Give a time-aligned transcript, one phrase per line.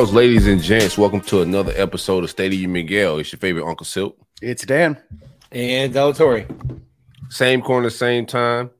[0.00, 3.18] girls, ladies and gents, welcome to another episode of Stadium Miguel.
[3.18, 4.16] It's your favorite Uncle Silk.
[4.40, 4.96] It's Dan.
[5.52, 6.48] And Delatorre.
[7.28, 8.70] Same corner, same time.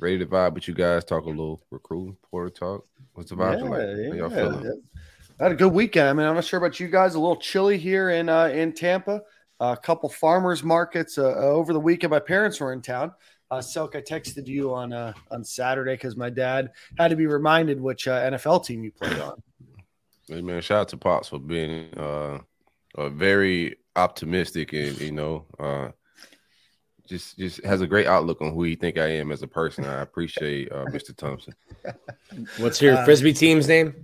[0.00, 2.84] Ready to vibe with you guys, talk a little recruiting, porter talk.
[3.12, 4.10] What's the vibe like?
[4.10, 4.64] How y'all feeling?
[4.64, 4.70] yeah.
[5.38, 6.08] I had a good weekend.
[6.08, 7.14] I mean, I'm not sure about you guys.
[7.14, 9.22] A little chilly here in uh, in Tampa.
[9.60, 12.10] a couple farmers markets uh, over the weekend.
[12.10, 13.12] My parents were in town.
[13.52, 17.26] Uh, Silk, I texted you on uh, on Saturday because my dad had to be
[17.26, 19.40] reminded which uh, NFL team you played on.
[20.32, 22.38] Hey, man, shout out to Pops for being uh,
[22.96, 25.88] uh very optimistic and you know uh
[27.06, 29.84] just just has a great outlook on who you think I am as a person.
[29.84, 31.14] I appreciate uh, Mr.
[31.14, 31.54] Thompson.
[32.56, 33.94] What's your Uh, frisbee team's name?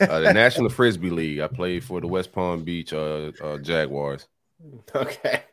[0.00, 1.38] Uh, the National Frisbee League.
[1.38, 4.26] I played for the West Palm Beach uh, uh, Jaguars.
[4.94, 5.44] Okay.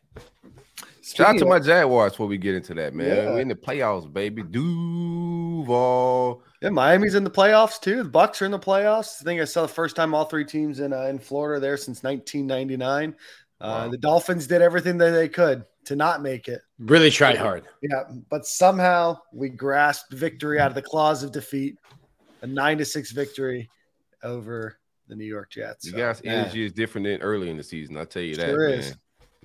[1.15, 3.07] Shout out to my Jaguars before we get into that, man.
[3.07, 3.25] Yeah.
[3.31, 4.43] We're in the playoffs, baby.
[4.43, 6.43] Duval.
[6.61, 8.03] Yeah, Miami's in the playoffs too.
[8.03, 9.21] The Bucks are in the playoffs.
[9.21, 11.77] I think I saw the first time all three teams in uh, in Florida there
[11.77, 13.13] since 1999.
[13.13, 13.15] Uh,
[13.63, 13.89] Wow.
[13.89, 16.61] The Dolphins did everything that they could to not make it.
[16.79, 17.63] Really tried hard.
[17.83, 21.77] Yeah, but somehow we grasped victory out of the claws of defeat.
[22.41, 23.69] A nine to six victory
[24.23, 25.85] over the New York Jets.
[25.85, 26.31] You So, guys' yeah.
[26.31, 27.97] energy is different than early in the season.
[27.97, 28.79] I'll tell you that, Sure man.
[28.79, 28.95] is.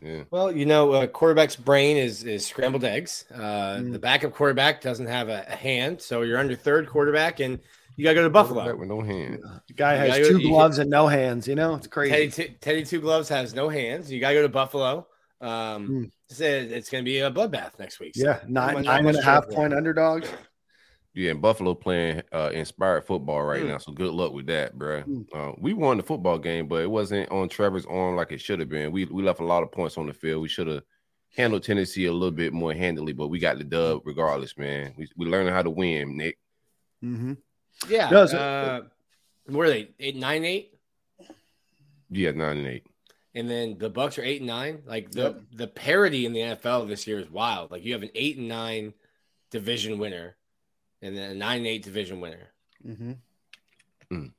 [0.03, 0.25] Yeah.
[0.31, 3.25] Well, you know, a quarterback's brain is is scrambled eggs.
[3.35, 3.93] Uh, Mm.
[3.93, 7.59] The backup quarterback doesn't have a, a hand, so you're under third quarterback, and
[7.97, 8.61] you got to go to Buffalo.
[8.63, 9.43] Quarterback With no hand.
[9.69, 11.49] the guy has two you- gloves and no hands.
[11.49, 12.45] You know, it's Teddy, crazy.
[12.49, 14.13] T- Teddy Two Gloves has no hands.
[14.13, 15.07] You got to go to Buffalo.
[15.41, 16.11] Um, Mm.
[16.29, 18.15] it's, it's going to be a bloodbath next week.
[18.17, 20.29] so Yeah, not nine, much- nine not and a much half to point underdogs.
[21.17, 23.69] Yeah, and Buffalo playing uh, inspired football right Mm.
[23.69, 23.79] now.
[23.79, 25.03] So good luck with that, bro.
[25.03, 25.27] Mm.
[25.35, 28.61] Uh, we won the football game, but it wasn't on Trevor's arm like it should
[28.61, 28.93] have been.
[28.93, 30.43] We we left a lot of points on the field.
[30.43, 30.83] We should have
[31.35, 34.93] handled Tennessee a little bit more handily, but we got the dub regardless, man.
[34.99, 36.39] We we learning how to win, Nick.
[37.03, 37.33] Mm-hmm.
[37.89, 38.11] Yeah.
[38.11, 38.81] No, so- uh,
[39.47, 39.89] where are they?
[40.01, 40.75] Eight, nine, eight?
[42.11, 42.87] Yeah, nine and eight.
[43.35, 44.83] and then the Bucks are eight and nine.
[44.87, 45.41] Like the Yep.
[45.53, 47.71] the parity in the NFL this year is wild.
[47.71, 48.93] Like you have an eight and nine
[49.51, 50.37] division winner,
[51.03, 52.53] and then a nine and eight division winner.
[52.83, 53.13] hmm
[54.13, 54.33] Mm.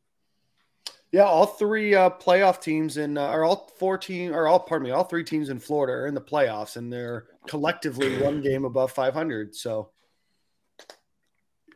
[1.12, 4.86] Yeah, all three uh, playoff teams in, uh, or all four team, or all, pardon
[4.86, 8.64] me, all three teams in Florida are in the playoffs, and they're collectively one game
[8.66, 9.56] above 500.
[9.56, 9.90] So,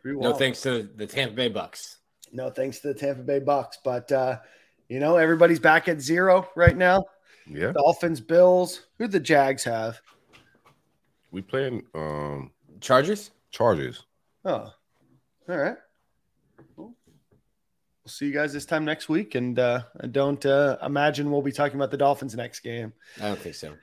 [0.02, 1.98] pretty No thanks to the Tampa Bay Bucks.
[2.32, 4.40] No thanks to the Tampa Bay Bucks, but uh,
[4.88, 7.04] you know everybody's back at zero right now.
[7.46, 8.86] Yeah, Dolphins, Bills.
[9.00, 10.00] Who the Jags have?
[11.32, 13.32] we playing um Chargers.
[13.52, 14.06] Chargers.
[14.46, 14.74] Oh,
[15.50, 15.76] all right.
[16.76, 16.94] Well,
[18.04, 21.44] We'll see you guys this time next week, and uh, I don't uh, imagine we'll
[21.44, 22.94] be talking about the Dolphins next game.
[23.22, 23.74] I don't think so.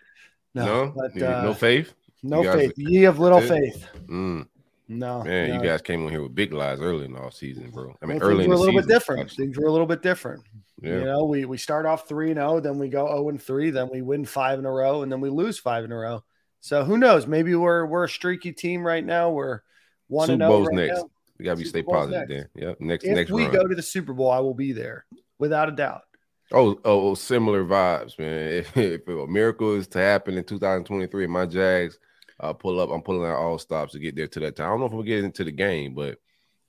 [0.54, 1.94] No, but, uh, no faith.
[2.24, 2.72] no you guys- faith.
[2.76, 3.86] Ye of little faith.
[4.06, 4.48] Mm,
[4.88, 5.54] No, man, no.
[5.56, 7.94] you guys came on here with big lies early in the off season, bro.
[8.02, 9.20] I mean, Well, early things in were the a little season, bit different.
[9.22, 9.44] actually.
[9.46, 10.42] Things were a little bit different.
[10.80, 10.98] Yeah.
[10.98, 13.70] You know, we we start off three and zero, then we go zero and three,
[13.70, 16.24] then we win five in a row, and then we lose five in a row.
[16.60, 17.26] So who knows?
[17.28, 19.30] Maybe we're we're a streaky team right now.
[19.30, 19.60] We're
[20.08, 20.98] one Super Bowl's right next.
[20.98, 21.10] now.
[21.38, 22.50] We gotta be Super stay Bowl's positive next.
[22.54, 22.68] there.
[22.68, 22.80] Yep.
[22.80, 23.52] Next If next we run.
[23.52, 25.06] go to the Super Bowl, I will be there
[25.38, 26.02] without a doubt.
[26.50, 28.48] Oh, oh, oh, similar vibes, man.
[28.52, 31.98] If, if a miracle is to happen in 2023, my Jags
[32.40, 34.66] uh, pull up, I'm pulling out all stops to get there to that time.
[34.66, 36.18] I don't know if we'll get into the game, but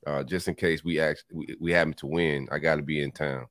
[0.06, 3.02] uh, just in case we actually we, we happen to win, I got to be
[3.02, 3.48] in town.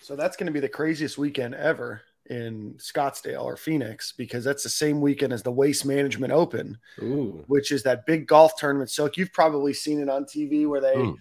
[0.00, 4.62] So that's going to be the craziest weekend ever in Scottsdale or Phoenix because that's
[4.62, 7.44] the same weekend as the Waste Management Open, Ooh.
[7.46, 8.90] which is that big golf tournament.
[8.90, 11.14] So you've probably seen it on TV where they Hmm.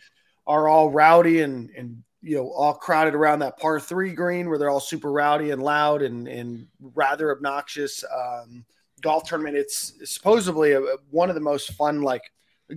[0.47, 4.57] are all rowdy and and you know all crowded around that par three green where
[4.57, 8.66] they're all super rowdy and loud and and rather obnoxious um,
[9.01, 9.55] golf tournament.
[9.55, 10.81] It's supposedly a,
[11.11, 12.23] one of the most fun like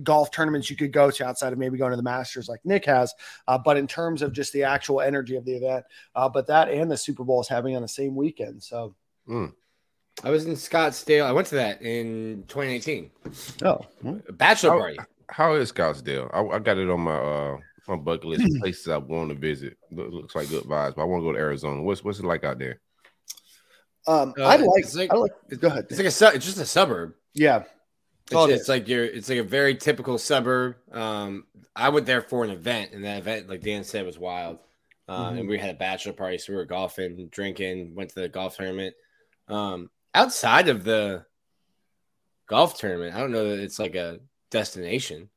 [0.03, 2.85] golf tournaments you could go to outside of maybe going to the Masters like Nick
[2.85, 3.13] has.
[3.47, 6.69] Uh, but in terms of just the actual energy of the event, uh, but that
[6.69, 8.61] and the Super Bowl is having on the same weekend.
[8.63, 8.95] So
[9.27, 9.53] Mm.
[10.23, 11.23] I was in Scottsdale.
[11.25, 13.11] I went to that in 2018.
[13.63, 13.79] oh,
[14.27, 14.79] A bachelor Oh.
[14.79, 14.97] party.
[15.29, 16.29] How is Scottsdale?
[16.33, 17.57] I, I got it on my uh
[17.87, 19.77] my bucket list of places I want to visit.
[19.91, 21.81] Look- looks like good vibes, but I want to go to Arizona.
[21.81, 22.79] What's what's it like out there?
[24.07, 25.31] um, Uh, I like, it's like- I like.
[25.59, 25.85] Go ahead.
[25.89, 27.13] It's like a it's just a suburb.
[27.33, 27.63] yeah,
[28.31, 30.75] It's, it it's like you're it's like a very typical suburb.
[30.91, 31.45] Um,
[31.75, 34.59] I went there for an event, and that event, like Dan said, was wild.
[35.07, 35.39] uh, Mhm.
[35.39, 38.57] and we had a bachelor party, so we were golfing, drinking, went to the golf
[38.57, 38.95] tournament.
[39.47, 41.25] Um, outside of the
[42.47, 44.19] golf tournament, I don't know that it's like a
[44.51, 45.29] destination.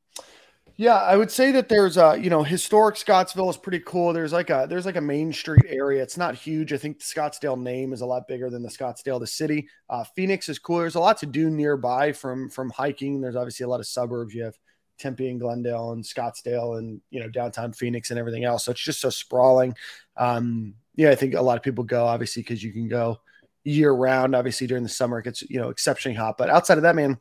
[0.77, 4.13] Yeah, I would say that there's a you know historic Scottsdale is pretty cool.
[4.13, 6.03] There's like a there's like a main street area.
[6.03, 6.73] It's not huge.
[6.73, 9.69] I think the Scottsdale name is a lot bigger than the Scottsdale the city.
[9.91, 10.79] Uh, Phoenix is cool.
[10.79, 13.21] There's a lot to do nearby from from hiking.
[13.21, 14.35] There's obviously a lot of suburbs.
[14.35, 14.59] You have
[14.99, 18.65] Tempe and Glendale and Scottsdale and you know downtown Phoenix and everything else.
[18.65, 19.75] So it's just so sprawling.
[20.17, 23.21] Um, yeah, I think a lot of people go obviously because you can go
[23.65, 24.35] year round.
[24.35, 26.39] Obviously during the summer it gets you know exceptionally hot.
[26.39, 27.19] But outside of that, man,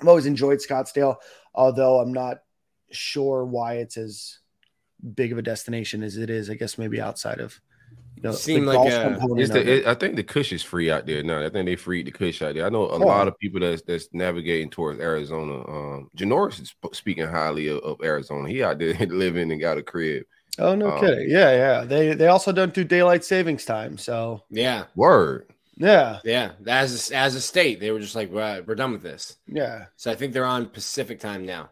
[0.00, 1.16] I've always enjoyed Scottsdale.
[1.54, 2.38] Although I'm not
[2.90, 4.38] sure why it's as
[5.14, 6.50] big of a destination as it is.
[6.50, 7.60] I guess maybe outside of
[8.16, 10.52] you know, Seem the like golf a- component It's the, it, I think the Kush
[10.52, 11.40] is free out there now.
[11.44, 12.66] I think they freed the Kush out there.
[12.66, 12.98] I know a Oh.
[12.98, 15.54] lot of people that's that's navigating towards Arizona.
[15.66, 18.48] Um, Janoris is speaking highly of, of Arizona.
[18.48, 20.24] He out there living and got a crib.
[20.58, 21.30] oh no um, kidding.
[21.30, 21.84] Yeah, yeah.
[21.84, 23.96] They they also don't do daylight savings time.
[23.96, 25.46] So Yeah, Word.
[25.76, 26.52] yeah, yeah.
[26.66, 29.36] As a, as a state, they were just like, we're, we're done with this.
[29.46, 29.86] yeah.
[29.96, 31.70] So I think they're on Pacific time now.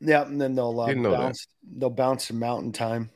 [0.00, 1.10] Yeah, and then they'll uh, Didn't that.
[1.12, 1.46] bounce.
[1.76, 3.10] They'll bounce to mountain time.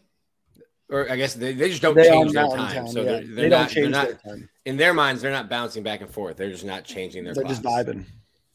[0.90, 2.74] Or I guess they, they just don't They change their mountain time.
[2.74, 2.88] time.
[2.88, 3.04] So yeah.
[3.06, 4.48] they're, they they're don't not, change not their time.
[4.66, 6.36] in their minds, they're not bouncing back and forth.
[6.36, 8.04] They're just not changing their They're just vibing.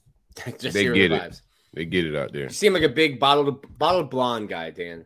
[0.45, 1.41] just They zero get it.
[1.73, 2.43] They get it out there.
[2.43, 5.05] You seem like a big bottled bottled blonde guy, Dan.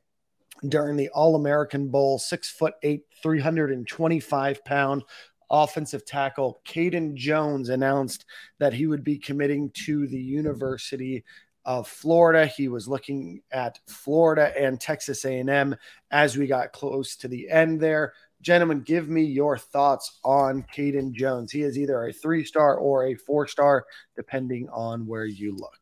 [0.69, 5.05] during the All American Bowl, six foot eight, 325 pound
[5.51, 8.25] offensive tackle Caden Jones announced
[8.59, 11.25] that he would be committing to the University
[11.65, 12.47] of Florida.
[12.47, 15.77] He was looking at Florida and Texas A&M
[16.11, 18.15] as we got close to the end there.
[18.41, 21.51] Gentlemen, give me your thoughts on Caden Jones.
[21.51, 23.85] He is either a three-star or a four-star,
[24.15, 25.79] depending on where you look.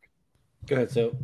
[0.66, 0.90] Go ahead.
[0.90, 1.16] So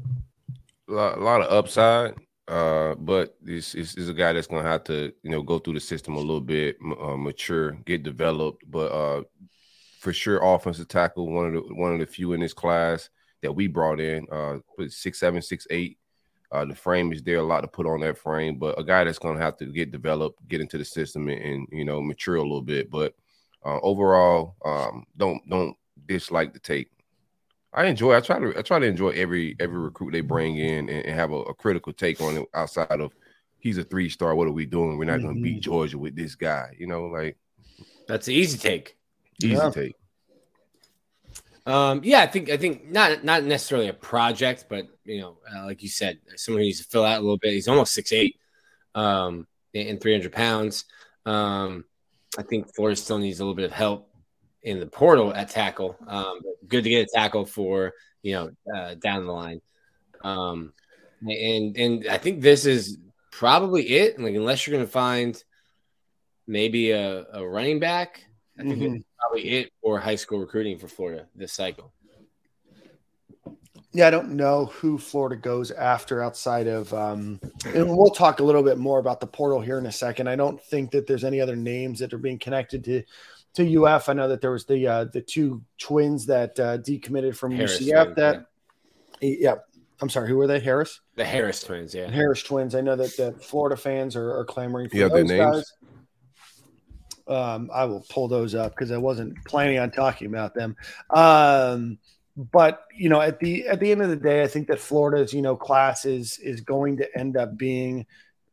[0.89, 2.15] a lot, a lot of upside.
[2.53, 5.81] Uh, but this is, a guy that's gonna have to, you know, go through the
[5.81, 8.63] system a little bit, uh, mature, get developed.
[8.71, 9.23] But uh,
[10.01, 13.09] for sure, offensive tackle, one of the one of the few in this class
[13.41, 14.27] that we brought in.
[14.31, 15.97] Uh, six seven, six eight.
[16.51, 19.03] Uh, the frame is there, a lot to put on that frame, but a guy
[19.03, 22.37] that's gonna have to get developed, get into the system, and, and you know, mature
[22.37, 22.91] a little bit.
[22.91, 23.15] But
[23.65, 26.91] uh, overall, um, don't don't dislike the take.
[27.74, 28.14] I enjoy.
[28.14, 28.58] I try to.
[28.58, 31.55] I try to enjoy every every recruit they bring in and, and have a, a
[31.55, 32.46] critical take on it.
[32.55, 33.14] Outside of
[33.58, 34.34] he's a three star.
[34.34, 34.98] What are we doing?
[34.98, 36.74] We're not going to beat Georgia with this guy.
[36.79, 37.38] You know, like
[38.06, 38.96] that's an easy take.
[39.43, 39.70] easy Yeah.
[39.70, 39.94] take.
[41.64, 45.64] Um, yeah, I think I think not not necessarily a project, but you know, uh,
[45.64, 47.52] like you said, someone who needs to fill out a little bit.
[47.52, 48.36] He's almost six eight,
[48.94, 50.84] um, and three hundred pounds.
[51.24, 51.84] Um,
[52.36, 54.12] I think Florida still needs a little bit of help
[54.63, 55.97] in the portal at tackle.
[56.07, 57.93] Um, good to get a tackle for
[58.23, 59.61] you know uh, down the line.
[60.23, 60.73] Um,
[61.23, 62.99] and and I think this is
[63.31, 64.21] probably it.
[64.21, 65.43] Like unless you're going to find
[66.47, 68.25] maybe a, a running back,
[68.59, 68.97] I think Mhm.
[68.97, 71.93] it's probably it for high school recruiting for Florida this cycle.
[73.95, 78.43] Yeah, I don't know who Florida goes after outside of, um, and we'll talk a
[78.43, 80.29] little bit more about the portal here in a second.
[80.29, 83.03] I don't think that there's any other names that are being connected to
[83.55, 84.09] to UF.
[84.09, 87.81] I know that there was the uh, the two twins that uh, decommitted from Harris
[87.81, 88.03] UCF.
[88.05, 88.47] twins, That,
[89.21, 89.55] yeah,
[90.01, 90.61] I'm sorry, who were they?
[90.61, 91.01] Harris.
[91.17, 92.11] The Harris twins, yeah.
[92.11, 92.75] Harris twins.
[92.75, 95.56] I know that the Florida fans are, are clamoring for You their those names?
[95.56, 95.73] guys.
[97.29, 100.77] Um, I will pull those up because I wasn't planning on talking about them.
[101.11, 101.99] Um,
[102.37, 105.32] but you know, at the at the end of the day, I think that Florida's
[105.32, 108.06] you know class is is going to end up being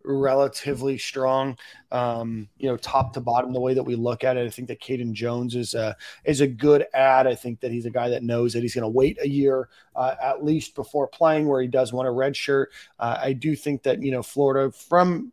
[0.03, 1.57] relatively strong.
[1.91, 4.67] Um, you know, top to bottom, the way that we look at it, I think
[4.67, 7.27] that Caden Jones is a is a good ad.
[7.27, 9.69] I think that he's a guy that knows that he's going to wait a year
[9.95, 12.71] uh, at least before playing, where he does want a red shirt.
[12.99, 15.31] Uh, I do think that you know Florida from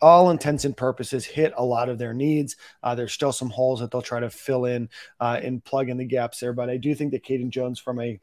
[0.00, 2.56] all intents and purposes hit a lot of their needs.
[2.82, 4.88] Uh, there's still some holes that they'll try to fill in
[5.20, 8.00] uh, and plug in the gaps there, but I do think that Caden Jones, from
[8.00, 8.18] a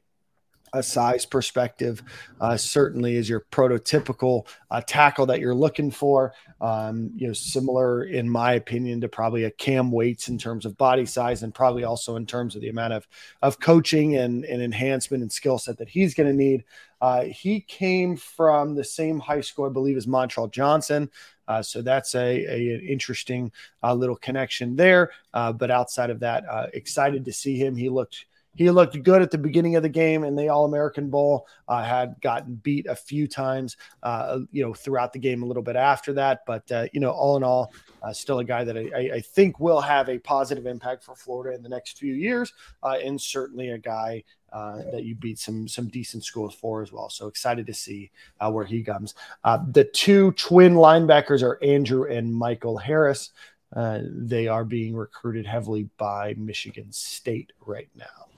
[0.73, 2.03] a size perspective,
[2.41, 6.33] uh, certainly is your prototypical uh, tackle that you're looking for.
[6.61, 10.77] Um, you know, similar in my opinion to probably a Cam Waites in terms of
[10.77, 13.07] body size, and probably also in terms of the amount of
[13.41, 16.63] of coaching and, and enhancement and skill set that he's going to need.
[17.01, 21.09] Uh, he came from the same high school, I believe, as Montrell Johnson.
[21.47, 25.11] Uh, so that's a, a an interesting uh, little connection there.
[25.33, 27.75] Uh, but outside of that, uh, excited to see him.
[27.75, 31.09] He looked he looked good at the beginning of the game in the All American
[31.09, 31.47] Bowl.
[31.67, 35.63] Uh, had gotten beat a few times, uh, you know, throughout the game a little
[35.63, 36.41] bit after that.
[36.45, 39.59] But uh, you know, all in all, uh, still a guy that I, I- think
[39.59, 42.51] will have a positive impact for Florida in the next few years,
[42.83, 46.91] uh, and certainly a guy uh, that you beat some some decent schools for as
[46.91, 47.09] well.
[47.09, 48.09] So excited to see
[48.49, 49.13] where he comes.
[49.43, 53.31] The two twin linebackers are Andrew and Michael Harris.
[53.75, 58.28] They are being recruited heavily by Michigan State right now.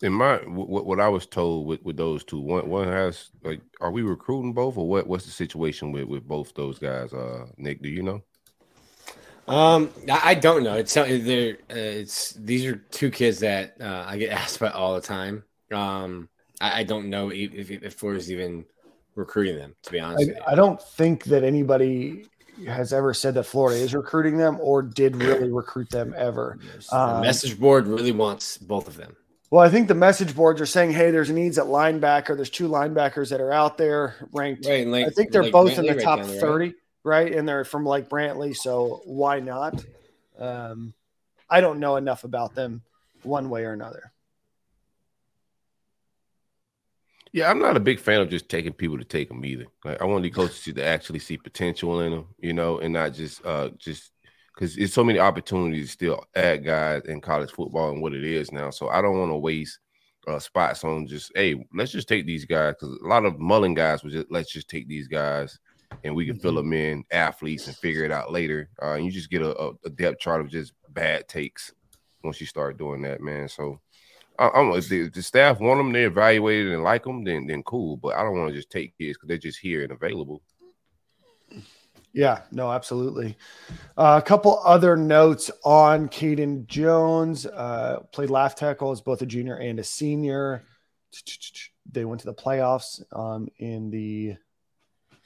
[0.00, 3.60] In my what, what I was told with, with those two, one one has like,
[3.80, 5.06] are we recruiting both or what?
[5.06, 7.12] What's the situation with with both those guys?
[7.12, 8.22] Uh, Nick, do you know?
[9.48, 10.74] Um, I I don't know.
[10.74, 14.74] It's something they're uh, it's these are two kids that uh, I get asked about
[14.74, 15.42] all the time.
[15.72, 16.28] Um,
[16.60, 18.64] I, I don't know if, if, if Florida's even
[19.16, 19.74] recruiting them.
[19.82, 20.30] To be honest.
[20.46, 22.26] I, I don't think that anybody
[22.66, 26.58] has ever said that Florida is recruiting them or did really recruit them ever.
[26.90, 29.16] the um, message board really wants both of them.
[29.50, 32.36] Well, I think the message boards are saying, "Hey, there's needs at linebacker.
[32.36, 34.66] There's two linebackers that are out there ranked.
[34.66, 37.32] Right, like I think they're like both in the right top there, 30, right?
[37.32, 39.82] And they're from like Brantley, so why not?
[40.38, 40.92] Um,
[41.48, 42.82] I don't know enough about them
[43.22, 44.12] one way or another.
[47.32, 49.66] Yeah, I'm not a big fan of just taking people to take them either.
[49.84, 52.92] Like, I want the coaches to to actually see potential in them, you know, and
[52.92, 54.12] not just uh just
[54.58, 58.24] because it's so many opportunities to still add guys in college football and what it
[58.24, 58.70] is now.
[58.70, 59.78] So I don't want to waste
[60.26, 63.74] uh, spots on just hey, let's just take these guys because a lot of Mullen
[63.74, 65.60] guys was just let's just take these guys
[66.02, 68.68] and we can fill them in athletes and figure it out later.
[68.82, 71.72] Uh, and you just get a, a, depth chart of just bad takes
[72.24, 73.48] once you start doing that, man.
[73.48, 73.80] So.
[74.40, 77.24] I- I'm if the, if the staff want them, they evaluate it and like them,
[77.24, 77.96] then then cool.
[77.96, 80.42] But I don't want to just take kids because they're just here and available.
[82.12, 83.36] Yeah, no, absolutely.
[83.96, 87.46] Uh, a couple other notes on Caden Jones.
[87.46, 90.64] Uh, played left tackle as both a junior and a senior.
[91.90, 94.36] They went to the playoffs um, in the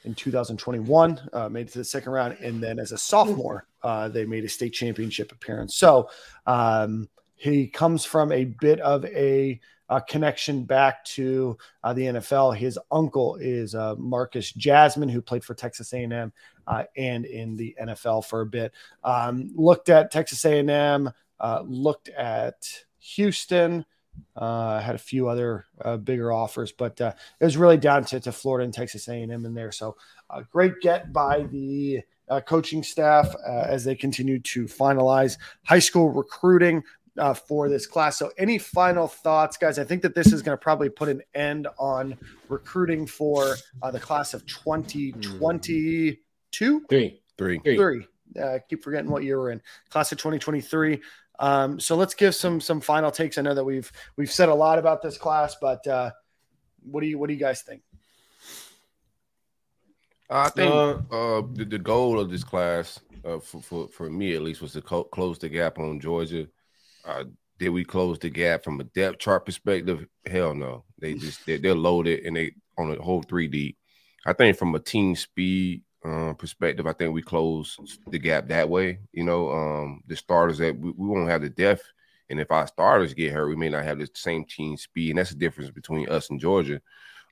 [0.05, 4.09] in 2021, uh, made it to the second round, and then as a sophomore, uh,
[4.09, 5.77] they made a state championship appearance.
[5.77, 6.11] So
[6.47, 12.57] um, he comes from a bit of a, a connection back to uh, the NFL.
[12.57, 16.33] His uncle is uh, Marcus Jasmine, who played for Texas A&M
[16.67, 18.73] uh, and in the NFL for a bit.
[19.05, 21.11] Um, looked at Texas A&M,
[21.41, 23.85] uh, looked at Houston,
[24.37, 28.21] uh, had a few other uh, bigger offers, but uh, it was really down to,
[28.21, 29.73] to Florida and Texas A&M in there.
[29.73, 29.97] So
[30.31, 35.79] uh, great get by the uh, coaching staff uh, as they continue to finalize high
[35.79, 36.83] school recruiting
[37.19, 38.19] uh, for this class.
[38.19, 39.79] So, any final thoughts, guys?
[39.79, 42.17] I think that this is going to probably put an end on
[42.49, 46.17] recruiting for uh, the class of 2022.
[46.89, 47.21] Three.
[47.39, 47.59] Three.
[47.59, 47.77] Three.
[47.77, 48.07] Three.
[48.39, 49.61] Uh, I keep forgetting what year we're in.
[49.91, 51.01] Class of 2023.
[51.39, 53.37] Um, so let's give some some final takes.
[53.39, 56.11] I know that we've we've said a lot about this class, but uh,
[56.85, 57.83] what do you what do you guys think?
[60.31, 64.35] I think Uh, uh, the, the goal of this class, uh, for, for for me
[64.35, 66.47] at least, was to co- close the gap on Georgia.
[67.05, 67.25] Uh,
[67.59, 70.07] did we close the gap from a depth chart perspective?
[70.27, 70.85] Hell no.
[70.99, 73.77] They just they, they're loaded and they on the whole three D.
[74.27, 77.77] I think from a team speed uh, perspective, I think we close
[78.09, 79.01] the gap that way.
[79.13, 81.85] You know, um, the starters that we, we won't have the depth,
[82.31, 85.19] and if our starters get hurt, we may not have the same team speed, and
[85.19, 86.81] that's the difference between us and Georgia.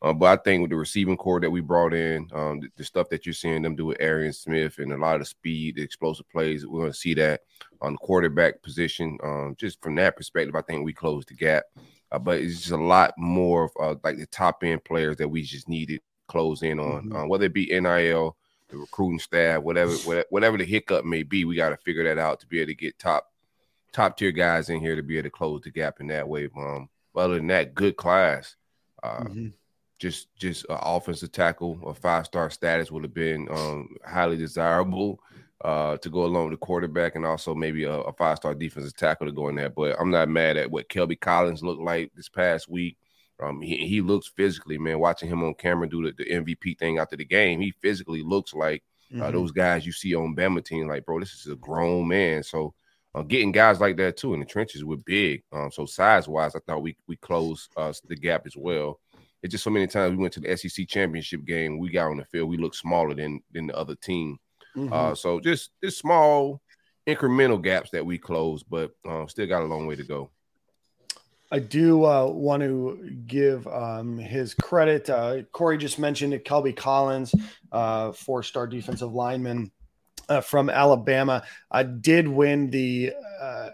[0.03, 2.85] Uh, but I think with the receiving core that we brought in, um, the, the
[2.85, 5.77] stuff that you're seeing them do with Arian Smith and a lot of the speed,
[5.77, 7.43] the explosive plays, we're going to see that
[7.83, 9.19] on the quarterback position.
[9.23, 11.65] Um, just from that perspective, I think we closed the gap.
[12.13, 15.29] uh, but it's just a lot more of uh, like the top end players that
[15.29, 17.25] we just needed close in on, Mhm.
[17.25, 18.37] uh, whether it be NIL,
[18.69, 19.93] the recruiting staff, whatever,
[20.31, 22.75] whatever the hiccup may be, we got to figure that out to be able to
[22.75, 23.31] get top
[23.93, 26.49] top tier guys in here to be able to close the gap in that way.
[26.57, 28.57] Um, but other than that, good class.
[29.03, 29.53] Uh, Mhm.
[30.01, 35.21] Just just uh, offensive tackle or five star status would have been um, highly desirable
[35.65, 38.97] uh, to go along with the quarterback, and also maybe a, a five star defensive
[38.97, 39.71] tackle to go in there.
[39.71, 42.97] But I'm not mad at what Kelby Collins looked like this past week.
[43.43, 44.99] Um, he, he looks physically, man.
[44.99, 48.55] Watching him on camera do the, the MVP thing after the game, he physically looks
[48.55, 48.83] like
[49.15, 49.33] uh, Mhm.
[49.33, 50.89] those guys you see on Bama team.
[50.89, 52.43] Like, bro, this is a grown man.
[52.43, 52.75] So
[53.15, 55.43] uh, getting guys like that too in the trenches were big.
[55.53, 59.01] Um, so size wise, I thought we we closed uh, the gap as well.
[59.43, 62.19] It's just so many times we went to the SEC championship game, we got on
[62.19, 64.39] the field, we looked smaller than than the other team.
[64.77, 64.93] Mhm.
[64.93, 66.61] Uh, so just just small
[67.07, 70.31] incremental gaps that we closed, but uh, still got a long way to go.
[71.53, 75.11] I do uh, want to give um, his credit.
[75.11, 76.45] Uh, Corey just mentioned it.
[76.45, 77.35] Kelby Collins,
[77.73, 79.73] uh, four-star defensive lineman
[80.29, 81.43] uh, from Alabama,
[81.73, 83.71] uh, did win the uh,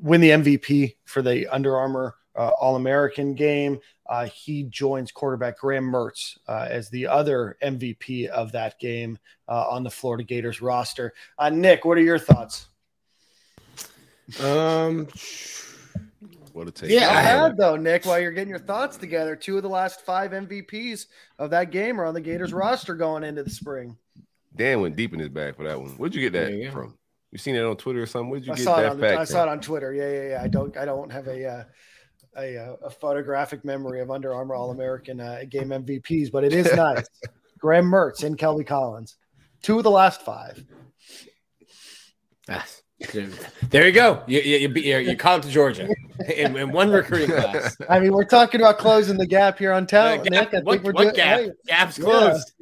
[0.00, 3.80] win the MVP for the Under Armour uh, All American game.
[4.08, 9.18] Uh, he joins quarterback Graham Mertz uh, as the other MVP of that game
[9.48, 11.12] uh, on the Florida Gators roster.
[11.38, 12.68] Uh, Nick, what are your thoughts?
[14.42, 15.08] Um,
[16.52, 16.90] What a take.
[16.90, 18.04] Yeah, I- bad though, Nick.
[18.04, 21.06] While you're getting your thoughts together, two of the last five MVPs
[21.38, 23.96] of that game are on the Gators roster going into the spring.
[24.56, 25.90] Dan went deep in his bag for that one.
[25.90, 26.70] Where'd you get that go.
[26.72, 26.94] from?
[27.30, 28.30] You seen it on Twitter or something?
[28.30, 29.92] Where'd you I get saw it that on the, fact I saw it on Twitter.
[29.92, 30.42] Yeah, yeah, yeah.
[30.42, 31.64] I don't I don't have a uh,
[32.36, 36.52] a, uh, a photographic memory of Under Armour All American uh, game MVPs, but it
[36.52, 37.06] is nice.
[37.58, 39.16] Graham Mertz and Kelby Collins,
[39.62, 40.64] two of the last five.
[42.48, 42.66] ah,
[43.70, 44.22] there you go.
[44.26, 45.88] You you, you, you, you caught to Georgia
[46.36, 47.76] in, in one recruiting class.
[47.88, 50.54] I mean, we're talking about closing the gap here on Uh, talent, gap- Nick.
[50.54, 51.40] I what think we're what doing gap?
[51.40, 52.04] hey, Gap's Yeah.
[52.04, 52.52] closed.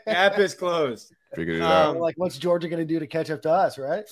[0.06, 1.12] Gap is closed.
[1.34, 1.96] Figured it Um, out.
[1.96, 4.04] like, what's Georgia going to do to catch up to us, right?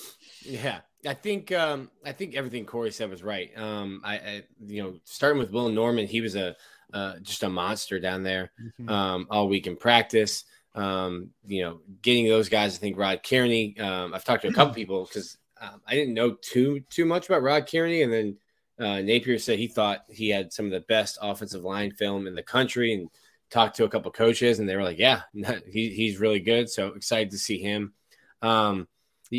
[0.43, 3.51] Yeah, I think um, I think everything Corey said was right.
[3.57, 6.55] Um, I, I you know starting with Will Norman, he was a
[6.93, 8.51] uh, just a monster down there
[8.87, 10.45] um, all week in practice.
[10.75, 12.75] Um, you know, getting those guys.
[12.75, 13.77] I think Rod Kearney.
[13.79, 17.27] Um, I've talked to a couple people because um, I didn't know too too much
[17.27, 18.37] about Rod Kearney, and then
[18.79, 22.35] uh, Napier said he thought he had some of the best offensive line film in
[22.35, 23.09] the country, and
[23.49, 26.89] talked to a couple coaches, and they were like, "Yeah, he, he's really good." So
[26.89, 27.93] excited to see him.
[28.41, 28.87] Um,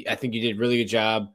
[0.08, 1.32] I think you did a really good job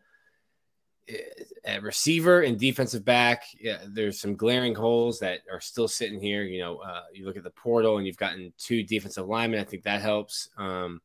[1.63, 3.43] at receiver and defensive back.
[3.59, 6.43] Yeah, there's some glaring holes that are still sitting here.
[6.43, 9.59] You know, uh, you look at the portal and you've gotten two defensive linemen.
[9.59, 10.49] I think that helps.
[10.57, 11.01] Um,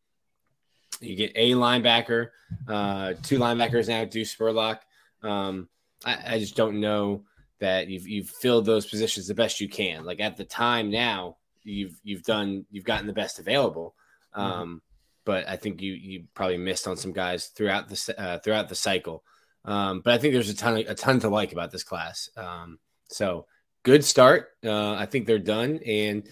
[1.01, 2.29] you get a linebacker,
[2.69, 4.81] uh, two linebackers now, Deuce Spurlock.
[5.23, 5.69] Um,
[6.05, 7.25] I, I just don't know
[7.59, 10.05] that you've you've filled those positions the best you can.
[10.05, 13.95] Like at the time now, you've you've done you've gotten the best available.
[14.35, 14.83] Um,
[15.25, 18.75] but I think you you probably missed on some guys throughout the uh, throughout the
[18.75, 19.25] cycle.
[19.65, 22.29] Um, but I think there's a ton of, a ton to like about this class.
[22.37, 23.47] Um, so
[23.85, 24.49] good start.
[24.65, 26.29] Uh, I think they're done, and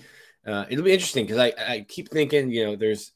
[0.47, 3.13] uh, it'll be interesting because I, I keep thinking, you know, there's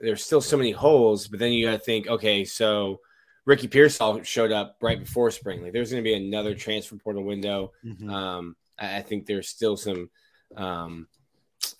[0.00, 3.00] there's still so many holes, but then you got to think, okay, so
[3.46, 5.62] Ricky Pearsall showed up right before spring.
[5.62, 7.72] Like there's going to be another transfer portal window.
[7.84, 8.10] Mm-hmm.
[8.10, 10.10] Um, I, I think there's still some
[10.56, 11.06] um,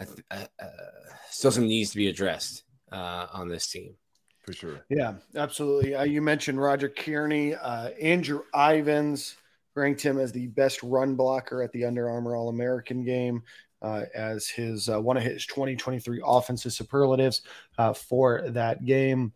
[0.00, 0.66] I th- uh, uh,
[1.30, 3.94] still some needs to be addressed uh, on this team.
[4.44, 4.84] For sure.
[4.90, 5.94] Yeah, absolutely.
[5.94, 9.36] Uh, you mentioned Roger Kearney, uh, Andrew Ivins
[9.74, 13.42] ranked him as the best run blocker at the Under Armour All American game.
[13.84, 17.42] Uh, as his uh, one of his 2023 offensive superlatives
[17.76, 19.30] uh, for that game.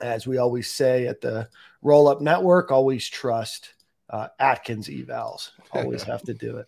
[0.00, 1.50] As we always say at the
[1.82, 3.74] Roll Up Network, always trust
[4.08, 5.50] uh, Atkins evals.
[5.72, 6.66] Always have to do it.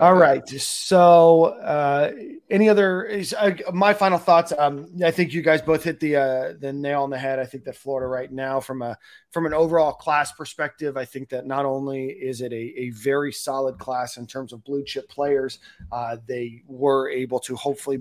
[0.00, 0.48] All right.
[0.48, 2.12] So, uh,
[2.50, 3.04] any other?
[3.04, 4.52] Is, uh, my final thoughts.
[4.56, 7.38] Um, I think you guys both hit the uh, the nail on the head.
[7.38, 8.96] I think that Florida right now, from a
[9.30, 13.32] from an overall class perspective, I think that not only is it a, a very
[13.32, 15.58] solid class in terms of blue chip players,
[15.90, 18.00] uh, they were able to hopefully.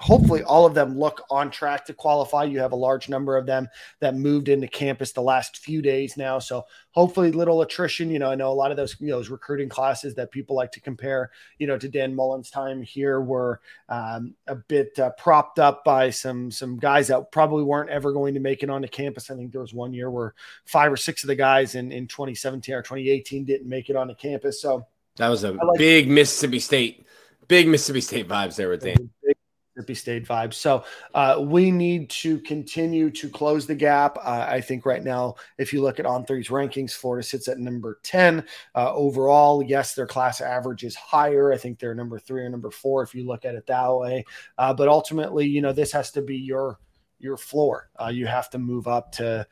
[0.00, 2.44] Hopefully, all of them look on track to qualify.
[2.44, 3.68] You have a large number of them
[4.00, 6.38] that moved into campus the last few days now.
[6.38, 8.10] So, hopefully, little attrition.
[8.10, 10.56] You know, I know a lot of those, you know, those recruiting classes that people
[10.56, 13.60] like to compare you know, to Dan Mullen's time here were
[13.90, 18.32] um, a bit uh, propped up by some some guys that probably weren't ever going
[18.34, 19.30] to make it onto campus.
[19.30, 20.34] I think there was one year where
[20.64, 24.14] five or six of the guys in, in 2017 or 2018 didn't make it onto
[24.14, 24.62] campus.
[24.62, 24.86] So
[25.16, 27.06] That was a like- big Mississippi State,
[27.48, 29.10] big Mississippi State vibes there with Dan.
[29.22, 29.36] big
[29.76, 30.54] Mississippi State vibes.
[30.54, 34.18] So uh, we need to continue to close the gap.
[34.18, 37.58] Uh, I think right now, if you look at On Three's rankings, Florida sits at
[37.58, 39.62] number 10 uh, overall.
[39.62, 41.52] Yes, their class average is higher.
[41.52, 44.24] I think they're number three or number four if you look at it that way.
[44.58, 46.78] Uh, but ultimately, you know, this has to be your
[47.18, 47.90] your floor.
[48.00, 49.46] Uh, you have to move up to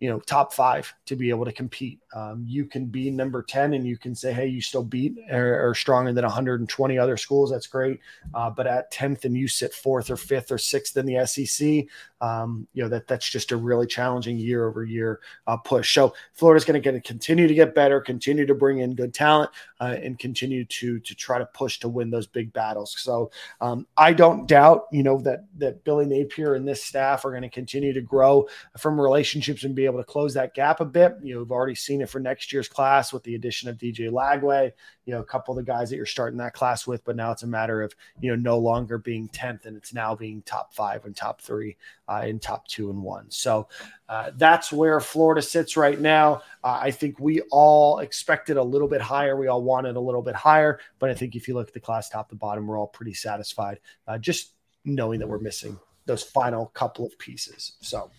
[0.00, 2.00] you know top five to be able to compete.
[2.14, 5.68] Um, you can be number 10 and you can say hey you still beat or,
[5.68, 7.50] or stronger than 120 other schools.
[7.50, 8.00] That's great.
[8.34, 11.86] Uh, but at 10th and you sit fourth or fifth or sixth in the sec
[12.20, 15.94] um, you know that that's just a really challenging year over year uh, push.
[15.94, 19.50] So florida's going to continue to get better continue to bring in good talent
[19.80, 22.94] uh, and continue to to try to push to win those big battles.
[22.98, 27.30] So um, i don't doubt you know that that billy napier and this staff are
[27.30, 30.84] going to continue to grow from relationships and be able to close that gap a
[30.84, 31.16] bit.
[31.22, 34.10] You know, we've already seen it for next year's class with the addition of DJ
[34.10, 34.72] Lagway,
[35.04, 37.30] you know, a couple of the guys that you're starting that class with, but now
[37.30, 40.72] it's a matter of, you know, no longer being 10th and it's now being top
[40.72, 41.76] five and top three
[42.08, 43.30] uh, and top two and one.
[43.30, 43.68] So
[44.08, 46.42] uh, that's where Florida sits right now.
[46.64, 49.36] Uh, I think we all expected a little bit higher.
[49.36, 51.80] We all wanted a little bit higher, but I think if you look at the
[51.80, 56.22] class top to bottom, we're all pretty satisfied uh, just knowing that we're missing those
[56.22, 57.72] final couple of pieces.
[57.80, 58.10] So,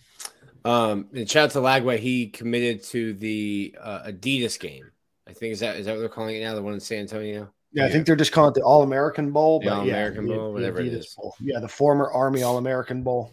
[0.64, 1.98] um, and shout out to Lagway.
[1.98, 4.90] He committed to the uh, Adidas game.
[5.26, 6.54] I think is that is that what they're calling it now?
[6.54, 7.52] The one in San Antonio.
[7.72, 9.60] Yeah, I think they're just calling it the All American Bowl.
[9.60, 11.14] The All American yeah, Bowl, the, whatever the it is.
[11.14, 11.36] Bowl.
[11.40, 13.32] Yeah, the former Army All American Bowl.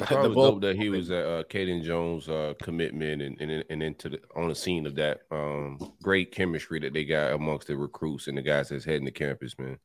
[0.00, 3.82] I was dope that he was at uh, Caden Jones' uh, commitment and, and and
[3.82, 7.76] into the on the scene of that um, great chemistry that they got amongst the
[7.76, 9.78] recruits and the guys that's heading to campus, man.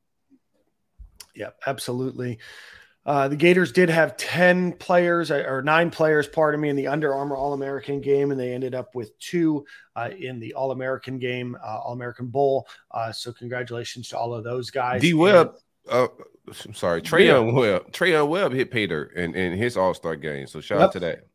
[1.36, 2.40] Yeah, absolutely.
[3.06, 6.88] Uh, the Gators did have 10 players uh, or nine players, pardon me, in the
[6.88, 9.66] Under Armour All American game, and they ended up with two
[9.96, 12.68] uh, in the All American game, uh, All American Bowl.
[12.92, 15.00] Uh, so, congratulations to all of those guys.
[15.00, 15.56] D Webb,
[15.90, 16.08] uh,
[16.66, 17.60] I'm sorry, Treyaun yeah.
[17.60, 20.48] Webb, Treyaun Webb hit Peter in, in his All Star game.
[20.48, 20.86] So, shout yep.
[20.86, 21.28] out to that.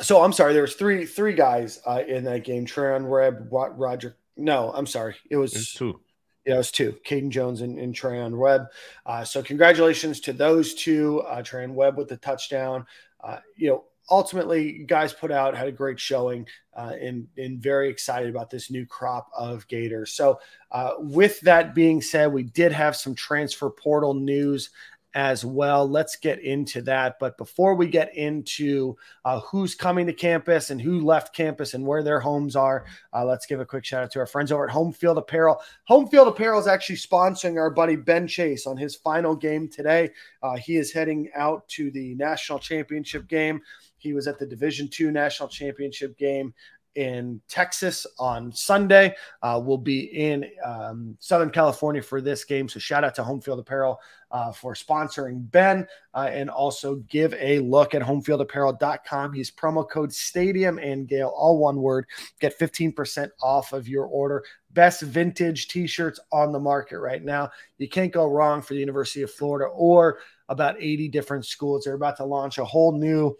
[0.00, 2.66] So, I'm sorry, there was three three guys uh, in that game.
[2.66, 4.16] Treyaun Webb, Roger.
[4.36, 6.00] No, I'm sorry, it was two.
[6.44, 8.66] Yeah, it was two, Caden Jones and, and Treyaun Webb.
[9.04, 11.20] Uh, so congratulations to those two.
[11.22, 12.86] Uh, Treyaun Webb with the touchdown.
[13.18, 17.88] Uh, you know, ultimately, guys put out had a great showing, uh, and and very
[17.88, 20.12] excited about this new crop of Gators.
[20.12, 20.40] So,
[20.70, 24.70] uh, with that being said, we did have some transfer portal news
[25.16, 25.88] as well.
[25.88, 27.18] Let's get into that.
[27.18, 31.86] But before we get into uh, who's coming to campus and who left campus and
[31.86, 34.66] where their homes are, uh, let's give a quick shout out to our friends over
[34.66, 35.62] at Home Field Apparel.
[35.84, 40.10] Home Field Apparel is actually sponsoring our buddy Ben Chase on his final game today.
[40.42, 43.62] Uh, he is heading out to the national championship game.
[44.06, 46.54] He was at the Division Two national championship game
[46.96, 49.14] in Texas on Sunday.
[49.42, 52.68] Uh, we'll be in um, Southern California for this game.
[52.68, 57.34] So shout out to Home Field Apparel uh, for sponsoring Ben uh, and also give
[57.34, 59.34] a look at homefieldapparel.com.
[59.34, 62.06] Use promo code Stadium and Gale, all one word.
[62.40, 64.42] Get 15% off of your order.
[64.72, 67.50] Best vintage t shirts on the market right now.
[67.78, 71.84] You can't go wrong for the University of Florida or about 80 different schools.
[71.84, 73.36] They're about to launch a whole new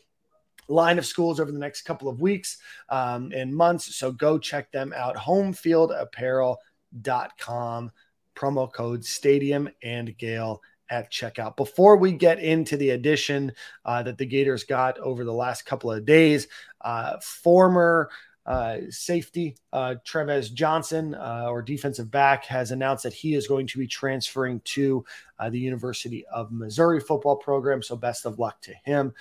[0.68, 3.96] line of schools over the next couple of weeks um, and months.
[3.96, 5.16] So go check them out.
[5.16, 7.92] Homefieldapparel.com,
[8.35, 11.57] promo code Stadium and Gale at checkout.
[11.57, 13.50] Before we get into the addition
[13.85, 16.46] uh, that the Gators got over the last couple of days,
[16.83, 18.11] uh, former
[18.46, 23.79] uh, safety uh, Johnson, uh, or defensive back, has announced that he is going to
[23.79, 25.05] be transferring to
[25.40, 27.83] uh, the University of Missouri football program.
[27.83, 29.12] So, best of luck to him.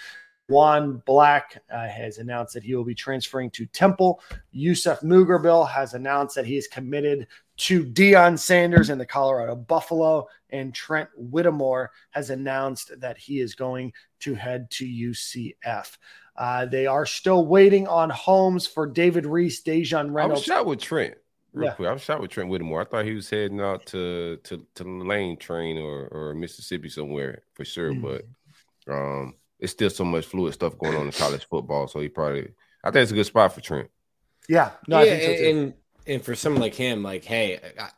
[0.48, 4.22] Juan Black uh, has announced that he will be transferring to Temple.
[4.52, 7.28] Yusuf Mugerbil has announced that he is committed
[7.58, 10.28] to Deion Sanders and the Colorado Buffalo.
[10.52, 15.98] And Trent Whittemore has announced that he is going to head to UCF.
[16.38, 20.32] Uh, they are still waiting on homes for David Reese, Daejon Reynolds.
[20.32, 21.16] I was shot with Trent.
[21.54, 21.74] Real yeah.
[21.74, 22.82] quick, I was shot with Trent Whittemore.
[22.82, 27.44] I thought he was heading out to to to Lane Train or or Mississippi somewhere
[27.54, 28.02] for sure, mm-hmm.
[28.88, 31.88] but um it's still so much fluid stuff going on in college football.
[31.88, 32.50] So he probably,
[32.84, 33.90] I think it's a good spot for Trent.
[34.48, 35.74] Yeah, no, yeah, so and
[36.06, 37.90] and for someone like him, like, hey, I,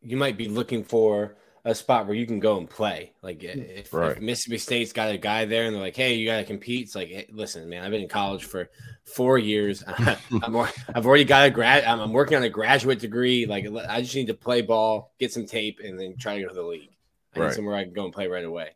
[0.00, 3.12] you might be looking for a spot where you can go and play.
[3.22, 4.12] Like if, right.
[4.12, 6.82] if, Mississippi State's got a guy there and they're like, "Hey, you got to compete,"
[6.82, 8.68] it's like, hey, listen, man, I've been in college for
[9.04, 9.82] four years.
[9.88, 10.56] I'm,
[10.94, 11.84] I've already got a grad.
[11.84, 13.46] I'm, I'm, working on a graduate degree.
[13.46, 16.48] Like I just need to play ball, get some tape, and then try to go
[16.48, 16.90] to the league.
[17.34, 17.52] I right.
[17.52, 18.70] somewhere I can go and play right away.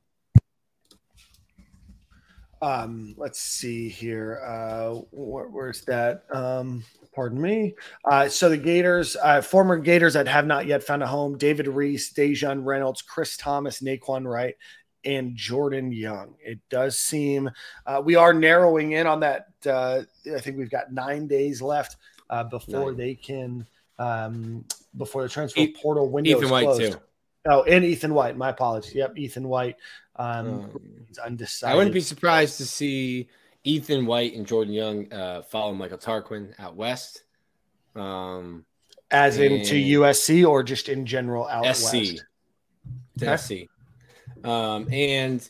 [2.61, 4.41] Um, let's see here.
[4.45, 6.25] Uh, where, where's that?
[6.33, 7.75] Um, pardon me.
[8.05, 11.69] Uh, so the Gators, uh, former Gators that have not yet found a home: David
[11.69, 14.55] Reese, Daejon Reynolds, Chris Thomas, Nay'Quan Wright,
[15.05, 16.35] and Jordan Young.
[16.41, 17.51] It does seem
[17.87, 19.47] uh, we are narrowing in on that.
[19.65, 20.03] Uh,
[20.35, 21.97] I think we've got nine days left
[22.31, 22.97] uh, before Nine.
[22.97, 23.67] they can
[23.99, 24.65] um,
[24.97, 26.93] before the transfer E- portal window Ethan is White closed.
[26.93, 26.99] too.
[27.47, 28.37] Oh, and Ethan White.
[28.37, 28.95] My apologies.
[28.95, 29.77] Yep, Ethan White.
[30.17, 30.81] Um, Um,
[31.25, 31.73] undecided.
[31.73, 33.29] I wouldn't be surprised to see
[33.65, 37.23] Ethan White and Jordan Young uh, follow Michael Tarquin out west.
[37.95, 38.65] Um,
[39.11, 41.93] as into USC or just in general out SC.
[41.95, 42.25] west.
[43.23, 43.37] Okay.
[43.37, 44.47] SC.
[44.47, 45.49] Um, and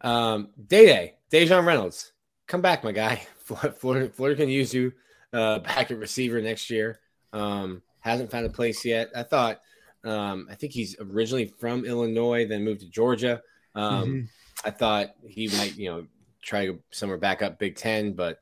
[0.00, 2.12] um, Day Day, Daejon Reynolds,
[2.46, 3.26] come back, my guy.
[3.44, 4.92] Florida, Florida, Florida can use you
[5.32, 7.00] uh, back at receiver next year.
[7.32, 9.10] Um, hasn't found a place yet.
[9.14, 9.60] I thought,
[10.04, 13.42] um, I think he's originally from Illinois, then moved to Georgia.
[13.74, 14.28] Um, Mhm.
[14.64, 16.06] I thought he might, you know,
[16.42, 18.40] try to go somewhere back up Big Ten, but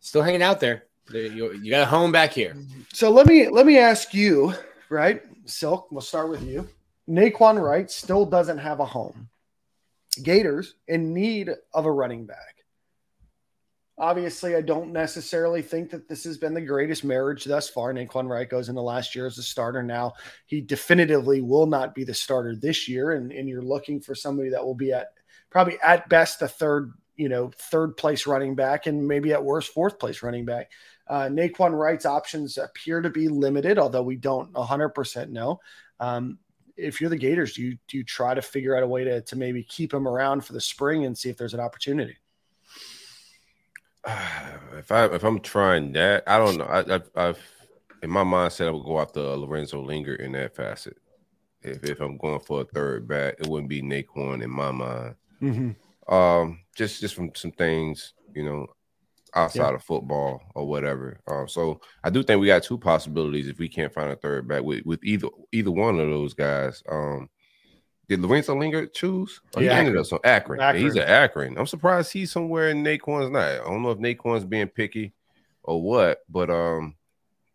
[0.00, 0.86] still hanging out there.
[1.08, 2.56] There- You, you got a home back here.
[2.92, 4.54] So let me let me ask you,
[4.88, 5.22] right?
[5.46, 6.68] Silk, we'll start with you.
[7.08, 9.28] Nay'Quan Wright still doesn't have a home.
[10.22, 12.59] Gators in need of a running back.
[14.00, 17.92] Obviously, I don't necessarily think that this has been the greatest marriage thus far.
[17.92, 19.82] Nay'Quan Wright goes in the last year as a starter.
[19.82, 20.14] Now
[20.46, 24.48] he definitively will not be the starter this year, and, and you're looking for somebody
[24.48, 25.08] that will be at
[25.50, 29.74] probably at best a third, you know, third place running back, and maybe at worst
[29.74, 30.70] fourth place running back.
[31.06, 35.60] Uh, Nay'Quan Wright's options appear to be limited, although we don't 100% know.
[35.98, 36.38] Um,
[36.74, 39.20] if you're the Gators, do you do you try to figure out a way to
[39.20, 42.16] to maybe keep him around for the spring and see if there's an opportunity?
[44.78, 46.64] if I if I'm trying that, I don't know.
[46.64, 47.38] I, I've, I've
[48.02, 50.96] in my mindset I would go after Lorenzo Lingard in that facet.
[51.62, 55.14] If if I'm going for a third back, it wouldn't be Nay'Quan in my mind.
[55.42, 56.12] Mm-hmm.
[56.12, 58.66] Um, just just from some things, you know,
[59.34, 61.20] outside of football or whatever.
[61.26, 64.48] Um, so I do think we got two possibilities if we can't find a third
[64.48, 66.82] back with, with either either one of those guys.
[66.88, 67.28] Um,
[68.10, 69.40] did Lorenzo Lingard choose?
[69.56, 70.58] Oh, Yeah, he ended up so Akron.
[70.58, 71.56] Yeah, he's an Akron.
[71.56, 73.48] I'm surprised he's somewhere in Nay'Quan's not.
[73.48, 75.12] I don't know if Nay'Quan's being picky
[75.62, 76.96] or what, but um,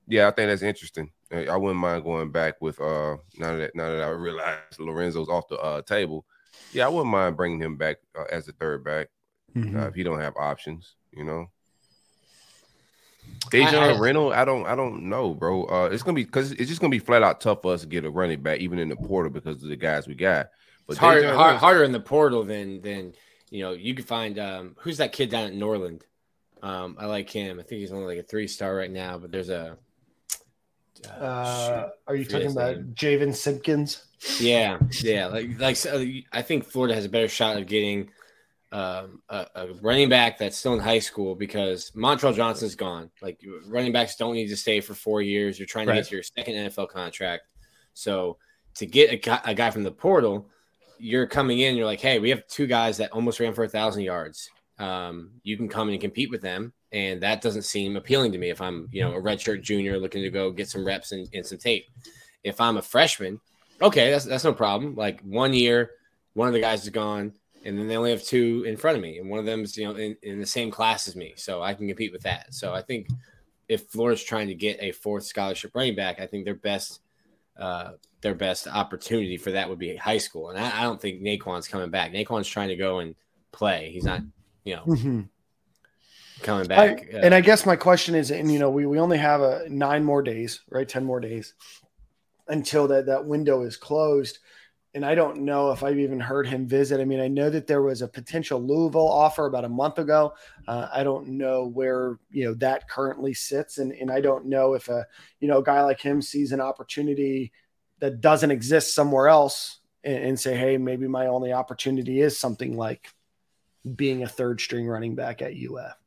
[0.08, 1.12] yeah, I think that's interesting.
[1.32, 5.48] I wouldn't mind going back with uh now that now that I realize Lorenzo's off
[5.50, 6.26] the uh, table.
[6.72, 9.10] Yeah, I wouldn't mind bringing him back uh, as a third back
[9.56, 9.78] Mm-hmm.
[9.80, 11.50] uh, if he don't have options, you know.
[13.46, 15.66] I- Daejon I- Reynolds, I don't, I don't know, bro.
[15.66, 17.88] Uh, it's gonna be because it's just gonna be flat out tough for us to
[17.88, 20.50] get a running back, even in the portal, because of the guys we got.
[20.88, 23.14] But It's hard, Daejon hard, Reynolds- harder in the portal than than
[23.52, 23.72] you know.
[23.74, 26.04] You could find um, who's that kid down at Norland.
[26.64, 27.60] Um, I like him.
[27.60, 29.78] I think he's only like a three star right now, but there's a
[31.08, 32.94] uh, Uh, are you talking about name.
[32.96, 34.04] Javen Simpkins?
[34.40, 35.28] yeah, yeah.
[35.28, 38.10] Like like so, I think Florida has a better shot of getting
[38.72, 43.10] um, a, a running back that's still in high school because Montrell Johnson's gone.
[43.22, 45.58] Like running backs don't need to stay for four years.
[45.60, 45.98] You're trying to Right.
[46.00, 47.44] get to your second NFL contract.
[47.94, 48.38] So
[48.76, 50.50] to get a guy, a guy from the portal,
[51.00, 51.76] you're coming in.
[51.76, 54.50] You're like, hey, we have two guys that almost ran for a thousand yards.
[54.78, 58.38] Um, you can come in and compete with them, and that doesn't seem appealing to
[58.38, 58.50] me.
[58.50, 61.46] If I'm, you know, a redshirt junior looking to go get some reps and, and
[61.46, 61.86] some tape.
[62.44, 63.40] If I'm a freshman,
[63.82, 64.96] okay, that's that's no problem.
[64.96, 65.92] Like one year,
[66.34, 67.34] one of the guys is gone,
[67.66, 69.76] and then they only have two in front of me, and one of them is
[69.76, 72.54] you know in, in the same class as me, so I can compete with that.
[72.54, 73.08] So I think
[73.68, 77.02] if Florida's trying to get a fourth scholarship running back, I think their best
[77.58, 81.22] uh, their best opportunity for that would be high school, and I, I don't think
[81.22, 82.12] Nay'Quan's coming back.
[82.12, 83.16] Nay'Quan's trying to go and
[83.52, 83.90] play.
[83.92, 84.22] He's not
[84.64, 85.22] you know Mm-hmm.
[86.42, 87.10] coming I, back.
[87.14, 89.68] uh, and I guess my question is, and you know, we, we only have a
[89.70, 90.88] nine more days, right?
[90.88, 91.54] 10 more days
[92.48, 94.40] until that, that window is closed.
[94.96, 97.02] And I don't know if I've even heard him visit.
[97.02, 100.34] I mean, I know that there was a potential Louisville offer about a month ago.
[100.70, 103.78] Uh, I don't know where, you know, that currently sits.
[103.78, 105.06] And, and I don't know if a,
[105.42, 107.52] you know, a guy like him sees an opportunity
[108.00, 112.78] that doesn't exist somewhere else and, and say, Hey, maybe my only opportunity is something
[112.78, 113.10] like
[113.98, 115.98] being a third string running back at UF.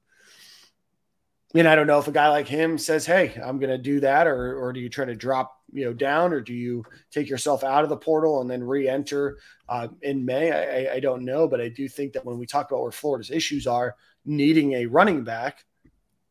[1.54, 4.00] And I don't know if a guy like him says, "Hey, I'm going to do
[4.00, 7.28] that," or or do you try to drop you know down, or do you take
[7.28, 10.52] yourself out of the portal and then re-enter uh, in May?
[10.52, 13.30] I, I, don't know, but I do think that when we talk about where Florida's
[13.30, 15.64] issues are, needing a running back,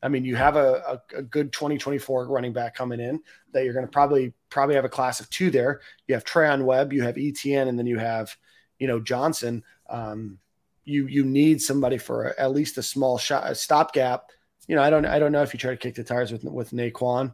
[0.03, 3.19] I mean, you have a, a, a good 2024 running back coming in
[3.53, 5.81] that you're going to probably probably have a class of two there.
[6.07, 8.35] You have Treyaun Webb, you have ETN, and then you have
[8.77, 9.63] you know Johnson.
[9.89, 10.37] Um,
[10.85, 14.29] you you need somebody for at least a small shot, a stopgap
[14.67, 16.43] you know, I don't, I don't know if you try to kick the tires with
[16.43, 17.33] with Nay'Quan,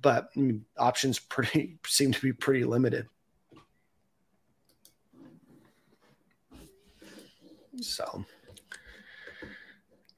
[0.00, 3.06] but I mean, options pretty seem to be pretty limited.
[7.80, 8.24] So,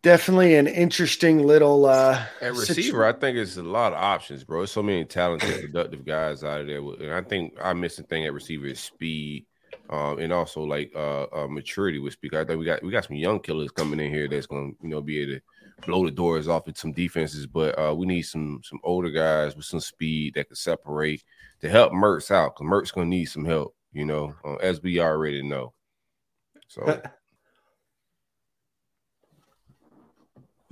[0.02, 4.44] definitely an interesting little uh At situ- receiver, I think it's a lot of options,
[4.44, 4.60] bro.
[4.60, 6.78] There's so many talented, productive guys out of there.
[6.78, 9.44] And I think our missing thing at receiver is speed,
[9.90, 12.34] um, and also like uh, uh maturity with speed.
[12.34, 14.88] I think we got we got some young killers coming in here that's gonna you
[14.88, 15.40] know be able to
[15.86, 19.56] blow the doors off at some defenses, but uh, we need some some older guys
[19.56, 21.24] with some speed that can separate
[21.60, 25.00] to help Mertz out because Mertz gonna need some help, you know, uh, as we
[25.00, 25.72] already know.
[26.68, 27.00] So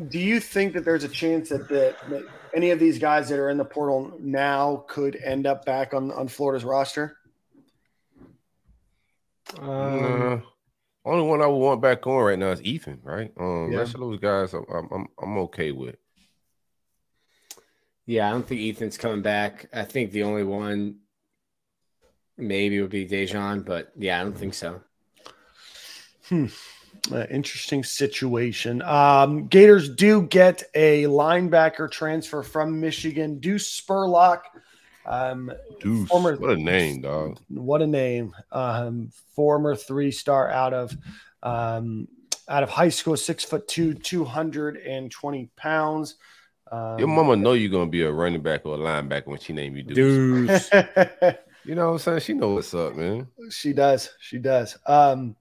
[0.08, 3.38] do you think that there's a chance that, that that any of these guys that
[3.38, 7.16] are in the portal now could end up back on on Florida's roster?
[9.58, 10.40] Um, Nah.
[11.08, 13.32] Only one I would want back on right now is Ethan, right?
[13.40, 13.78] Um, Yeah.
[13.78, 15.96] rest of those guys, I'm I'm I'm, I'm okay with.
[18.06, 19.68] yeah, I don't think Ethan's coming back.
[19.72, 20.96] I think the only one
[22.36, 24.80] maybe would be Daejon, but yeah, I don't think so.
[26.30, 28.82] Uh, interesting situation.
[28.82, 34.40] Um, Gators do get a linebacker transfer from Michigan, Deuce Spurlock.
[35.08, 37.38] Um, Deuce, Former- what a name, dog.
[37.48, 38.34] what a name!
[38.52, 40.96] Um, former three-star out of
[41.42, 42.06] um,
[42.48, 46.16] out of high school, six foot two, two hundred and twenty pounds.
[46.70, 49.54] Um, Your mama know you're gonna be a running back or a linebacker when she
[49.54, 50.68] name you Deuce.
[50.68, 52.20] Dude, You know what I'm saying?
[52.20, 53.26] She know what's up, man.
[53.50, 54.10] She does.
[54.20, 54.76] She does.
[54.86, 55.36] Um,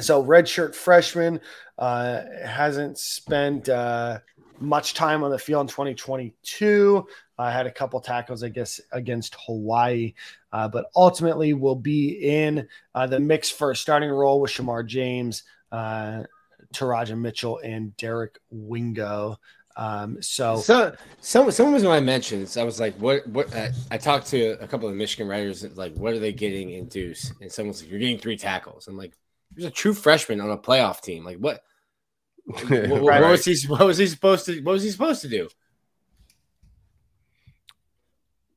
[0.00, 1.40] so redshirt freshman
[1.78, 4.18] uh, hasn't spent uh,
[4.60, 7.06] much time on the field in 2022.
[7.38, 10.14] I had a couple tackles, I guess, against Hawaii,
[10.52, 14.86] uh, but ultimately will be in uh, the mix for a starting role with Shamar
[14.86, 15.42] James,
[15.72, 16.22] uh,
[16.72, 19.36] Teradja Mitchell, and Derek Wingo.
[19.76, 23.26] Um, so So, some someone was when I mentioned this, I was like, "What?
[23.26, 26.70] What?" Uh, I talked to a couple of Michigan writers, like, "What are they getting
[26.70, 29.14] in Deuce?" And someone's like, "You're getting three tackles." I'm like,
[29.52, 31.24] "There's a true freshman on a playoff team.
[31.24, 31.62] Like, what?
[32.46, 33.20] What, what- what Right.
[33.30, 33.56] was he?
[33.66, 34.60] What was he supposed to?
[34.60, 35.48] What was he supposed to do?"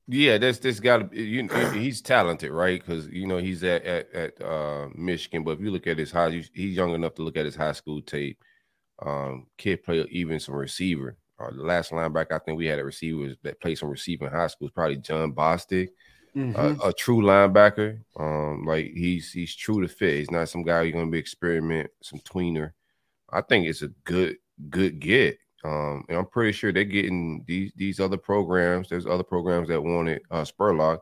[0.10, 2.80] Yeah, that's this got to you know he's talented, right?
[2.80, 6.12] Because you know he's at at, at uh, Michigan, but if you look at his
[6.12, 8.42] high, he's young enough to look at his high school tape.
[9.06, 11.18] Um, kid play even some receiver.
[11.40, 14.34] Uh, the last linebacker I think we had a receiver that played some receiver in
[14.34, 15.90] high school was probably Jon Bostic,
[16.36, 16.56] mhm.
[16.56, 18.00] a, a true linebacker.
[18.18, 20.20] Um, like he's he's true to fit.
[20.20, 22.72] He's not some guy you're gonna be experiment, some tweener.
[23.30, 24.38] I think it's a good
[24.70, 25.38] good get.
[25.64, 28.90] Um, and I'm pretty sure they're getting these these other programs.
[28.90, 31.00] There's other programs that wanted uh, Spurlock.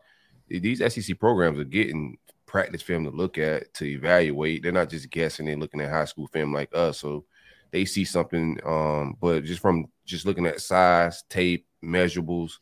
[0.48, 4.64] These SEC programs are getting practice film to look at to evaluate.
[4.64, 7.00] They're not just guessing and looking at high school film like us.
[7.00, 7.26] So
[7.72, 8.60] they see something.
[8.66, 12.54] Um, but just from just looking at size, tape, measurables,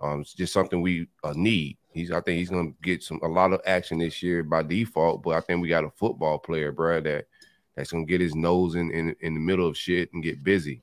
[0.00, 1.78] um, it's just something we uh, need.
[1.92, 5.22] He's I think he's gonna get some a lot of action this year by default.
[5.22, 7.26] But I think we got a football player, bro, that
[7.74, 10.82] that's gonna get his nose in in, in the middle of shit and get busy.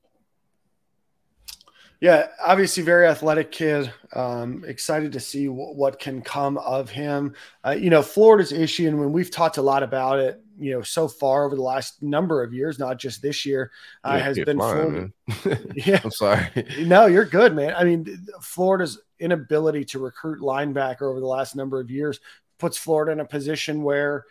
[1.99, 3.91] Yeah, obviously, very athletic kid.
[4.13, 7.33] Um, excited to see w- what can come of him.
[7.65, 10.83] Uh, you know, Florida's issue, and when we've talked a lot about it, you know,
[10.83, 13.71] so far over the last number of years, not just this year,
[14.03, 15.63] uh, has been flying, Florida.
[15.75, 16.47] Yeah, I'm sorry.
[16.81, 17.73] no, you're good, man.
[17.75, 22.19] I mean, Florida's inability to recruit linebacker over the last number of years
[22.60, 24.25] puts Florida in a position where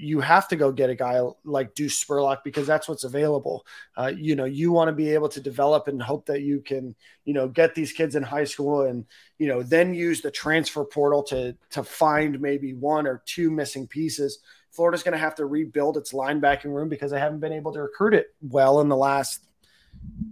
[0.00, 3.66] you have to go get a guy like Deuce Spurlock because that's what's available.
[3.96, 6.94] Uh, you know, you want to be able to develop and hope that you can,
[7.24, 9.04] you know, get these kids in high school and,
[9.38, 13.88] you know, then use the transfer portal to to find maybe one or two missing
[13.88, 14.38] pieces.
[14.70, 17.82] Florida's going to have to rebuild its linebacking room because they haven't been able to
[17.82, 19.40] recruit it well in the last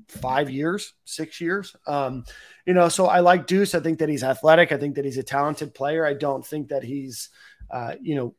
[0.07, 1.75] five years, six years.
[1.89, 2.25] Um,
[2.67, 3.75] you know, so I like Deuce.
[3.75, 4.71] I think that he's athletic.
[4.71, 6.07] I think that he's a talented player.
[6.07, 7.31] I don't think that he's,
[7.69, 8.35] uh, you know,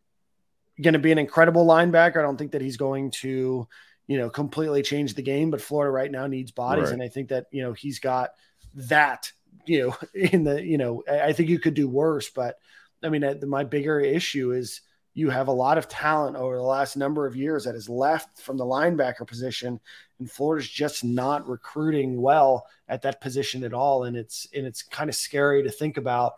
[0.81, 2.17] going to be an incredible linebacker.
[2.17, 3.67] I don't think that he's going to,
[4.07, 5.51] you know, completely change the game.
[5.51, 6.93] But Florida right now needs bodies, Right.
[6.93, 8.31] and I think that you know he's got
[8.75, 9.31] that.
[9.65, 12.29] You know, in the you know, I think you could do worse.
[12.29, 12.57] But
[13.03, 14.81] I mean, my bigger issue is
[15.13, 18.39] you have a lot of talent over the last number of years that has left
[18.39, 19.79] from the linebacker position,
[20.19, 24.03] and Florida's just not recruiting well at that position at all.
[24.03, 26.33] And it's and it's kind of scary to think about.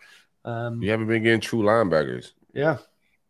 [0.46, 2.32] Um, You haven't been getting true linebackers.
[2.54, 2.78] yeah.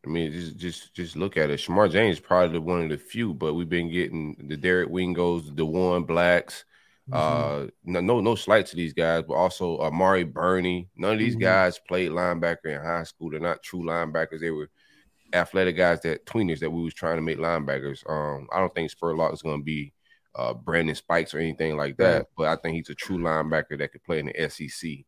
[0.05, 1.59] I mean, just just just look at it.
[1.59, 5.45] Shamar James is probably one of the few, but we've been getting the Derek Wingos,
[5.45, 6.63] the Diwun Blacks.
[7.09, 7.65] Mm-hmm.
[7.65, 10.89] Uh, no, no, no slight to these guys, but also Amari Burney.
[10.95, 11.41] None of these Mhm.
[11.41, 13.29] guys played linebacker in high school.
[13.31, 14.39] They're not true linebackers.
[14.39, 14.69] They were
[15.33, 18.07] athletic guys that tweeners that we was trying to make linebackers.
[18.09, 19.91] Um, I don't think Spurlock is going to be
[20.35, 23.91] uh Brandon Spikes or anything like that, but I think he's a true linebacker that
[23.91, 25.05] could play in the SEC.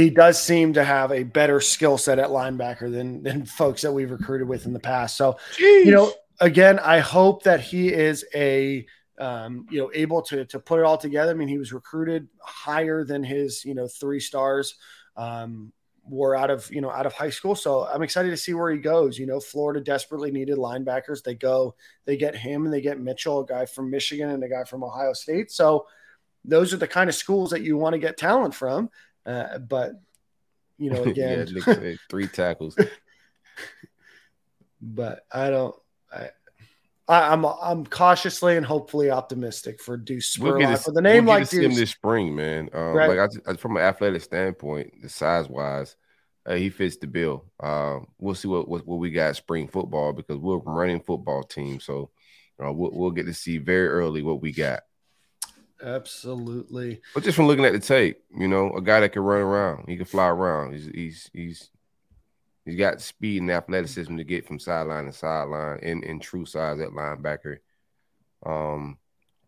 [0.00, 3.92] He does seem to have a better skill set at linebacker than than folks that
[3.92, 5.16] we've recruited with in the past.
[5.16, 8.86] So, you know, again, I hope that he is a
[9.18, 11.30] um, you know, able to to put it all together.
[11.30, 14.76] I mean, he was recruited higher than his you know three stars
[15.16, 15.72] um,
[16.04, 17.54] were out of you know out of high school.
[17.54, 19.18] So I'm excited to see where he goes.
[19.18, 21.22] You know, Florida desperately needed linebackers.
[21.22, 21.74] They go,
[22.06, 24.82] they get him, and they get Mitchell, a guy from Michigan, and a guy from
[24.82, 25.52] Ohio State.
[25.52, 25.86] So
[26.44, 28.90] those are the kind of schools that you want to get talent from.
[29.24, 29.92] Uh, but
[30.78, 32.76] you know, again, yeah, three tackles.
[34.80, 35.74] but I don't.
[36.12, 36.30] I,
[37.08, 40.58] I, am I'm, I'm cautiously and hopefully optimistic for Deuce Spurlock.
[40.58, 42.68] We'll with a name we'll like Deuce, him this spring, man.
[42.72, 43.16] Um, right.
[43.16, 45.96] Like I, from an athletic standpoint, the size wise,
[46.46, 47.44] uh, he fits the bill.
[47.60, 51.80] Uh, we'll see what, what, what we got spring football because we're running football team,
[51.80, 52.10] so
[52.64, 54.80] uh, we'll, we'll get to see very early what we got.
[55.82, 57.00] Absolutely.
[57.14, 59.88] But just from looking at the tape, you know, a guy that can run around,
[59.88, 60.72] he can fly around.
[60.74, 61.70] He's he's he's
[62.64, 66.78] he's got speed and athleticism to get from sideline to sideline in in true size
[66.80, 67.58] at linebacker.
[68.46, 68.98] Um,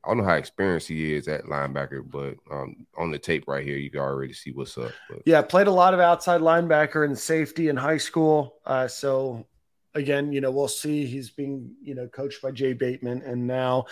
[0.05, 3.65] I don't know how experienced he is at linebacker, but um, on the tape right
[3.65, 4.93] here, you can already see what's up.
[5.09, 5.23] But.
[5.25, 8.57] Yeah, played a lot of outside linebacker and safety in high school.
[8.67, 9.47] Uh, so
[9.95, 11.07] again, you know, we'll see.
[11.07, 13.87] He's being you know coached by Jay Bateman, and now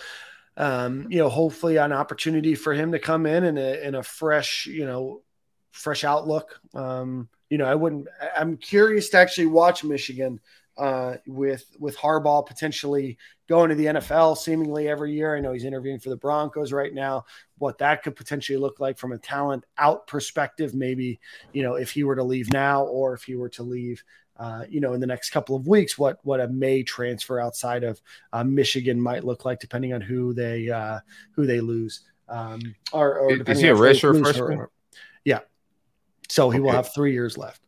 [0.57, 4.03] um, you know, hopefully an opportunity for him to come in and a, in a
[4.03, 5.21] fresh, you know,
[5.71, 6.59] fresh outlook.
[6.73, 10.39] Um, you know, I wouldn't, I'm curious to actually watch Michigan
[10.77, 15.35] uh, with, with Harbaugh potentially going to the NFL seemingly every year.
[15.35, 17.25] I know he's interviewing for the Broncos right now,
[17.57, 20.73] what that could potentially look like from a talent out perspective.
[20.73, 21.19] Maybe,
[21.51, 24.03] you know, if he were to leave now or if he were to leave
[24.37, 27.83] uh, you know, in the next couple of weeks, what what a May transfer outside
[27.83, 30.99] of uh, Michigan might look like, depending on who they uh,
[31.31, 32.01] who they lose.
[32.27, 34.59] Um, or, or is he a redshirt freshman?
[34.59, 34.71] Or,
[35.23, 35.39] yeah,
[36.29, 36.65] so he okay.
[36.65, 37.61] will have three years left.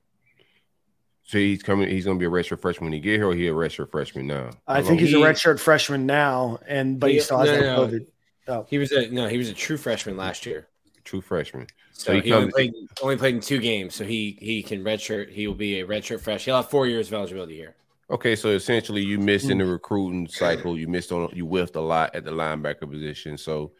[1.23, 1.89] So he's coming.
[1.89, 3.91] He's going to be a redshirt freshman when he get here, or he a redshirt
[3.91, 4.51] freshman now.
[4.67, 7.61] I think he's he, a redshirt freshman now, and but he, he still has no,
[7.61, 8.07] no, COVID.
[8.47, 8.65] Oh.
[8.69, 9.27] He was a no.
[9.27, 10.67] He was a true freshman last year
[11.05, 11.67] true freshman.
[11.93, 14.61] So, so he, he comes, only, played, only played in two games, so he he
[14.61, 15.31] can redshirt.
[15.31, 16.45] He will be a redshirt fresh.
[16.45, 17.75] He'll have four years of eligibility here.
[18.09, 19.71] Okay, so essentially you missed in the mm.
[19.71, 20.77] recruiting cycle.
[20.77, 23.37] You missed on you whiffed a lot at the linebacker position.
[23.37, 23.71] So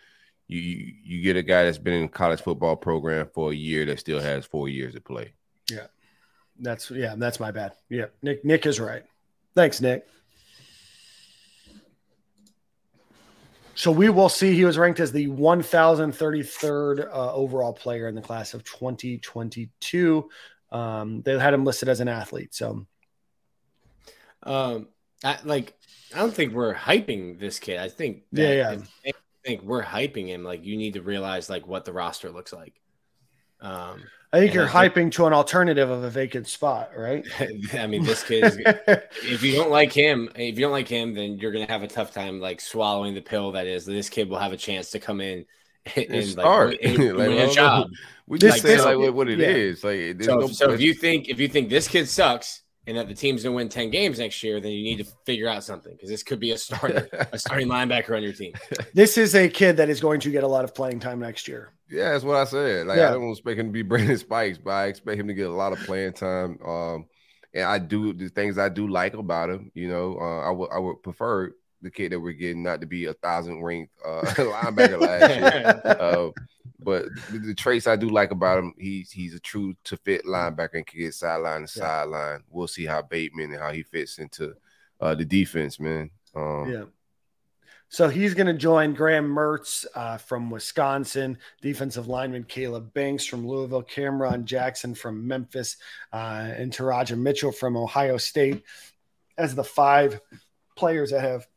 [0.48, 0.60] you
[1.04, 4.20] you get a guy that's been in college football program for a year that still
[4.20, 5.34] has four years to play.
[5.70, 5.88] Yeah,
[6.60, 7.74] that's yeah, that's my bad.
[7.90, 9.04] Yeah, Nick Nick is right.
[9.56, 10.08] Thanks, Nick.
[13.76, 14.56] So we will see.
[14.56, 20.30] He was ranked as the 1,033rd uh, overall player in the class of 2022.
[20.72, 22.56] Um, they had him listed as an athlete.
[22.56, 22.88] So,
[24.44, 24.88] um,
[25.24, 25.74] I, like,
[26.14, 27.80] I don't think we're hyping this kid.
[27.80, 28.78] I think, yeah, yeah.
[29.06, 29.12] I
[29.44, 30.44] think we're hyping him.
[30.44, 32.80] Like, you need to realize like what the roster looks like.
[33.66, 37.26] Um, I think you're I hyping to an alternative of a vacant spot, right?
[37.74, 38.44] I mean, this kid.
[38.44, 38.58] Is,
[39.24, 41.88] if you don't like him, if you don't like him, then you're gonna have a
[41.88, 45.00] tough time like swallowing the pill that is this kid will have a chance to
[45.00, 45.46] come in
[45.96, 47.90] and, and start like, and, like, a job.
[48.28, 49.48] We just say like what, what it yeah.
[49.48, 49.84] is.
[49.84, 53.08] Like, so, no so if you think if you think this kid sucks and that
[53.08, 55.94] the team's gonna win ten games next year, then you need to figure out something
[55.94, 58.54] because this could be a starter, a starting linebacker on your team.
[58.94, 61.48] This is a kid that is going to get a lot of playing time next
[61.48, 61.74] year.
[61.90, 62.88] Yeah, that's what I said.
[62.88, 63.10] Like yeah.
[63.10, 65.54] I don't expect him to be Brandon Spikes, but I expect him to get a
[65.54, 66.60] lot of playing time.
[66.66, 67.06] Um,
[67.54, 69.72] and I do the things I do like about him.
[69.74, 71.54] You know, uh, I would I would prefer
[71.86, 75.82] the kid that we're getting not to be a thousand ranked uh, linebacker last year.
[75.96, 76.30] Uh,
[76.80, 80.26] but the, the, traits I do like about him, he's he's a true to fit
[80.26, 81.84] linebacker and can get sideline to yeah.
[81.84, 82.44] sideline.
[82.50, 84.56] We'll see how Bateman and how he fits into
[85.00, 86.12] uh, the defense, man.
[86.36, 86.84] Um, yeah.
[87.90, 93.48] So he's going to join Graham Mertz uh, from Wisconsin, defensive lineman Caleb Banks from
[93.48, 95.78] Louisville, Cameron Jackson from Memphis,
[96.12, 98.64] uh, and Teradja Mitchell from Ohio State
[99.38, 100.20] as the five
[100.76, 101.48] players that have,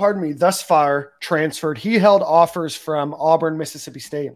[0.00, 1.76] pardon me, thus far transferred.
[1.76, 4.32] He held offers from Auburn, Mississippi State,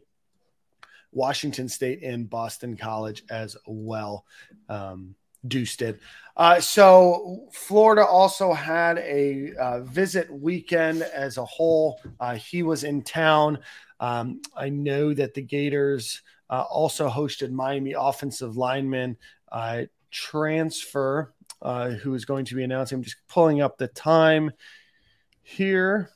[1.10, 4.26] Washington State, and Boston College as well.
[4.68, 5.14] Um,
[5.48, 6.00] Deuce did.
[6.36, 11.98] Uh, so Florida also had a uh, visit weekend as a whole.
[12.20, 13.58] Uh, he was in town.
[14.00, 19.16] Um, I know that the Gators uh, also hosted Miami offensive lineman
[19.50, 22.96] uh, transfer, uh, who is going to be announcing.
[22.96, 24.52] I'm just pulling up the time
[25.44, 26.10] here.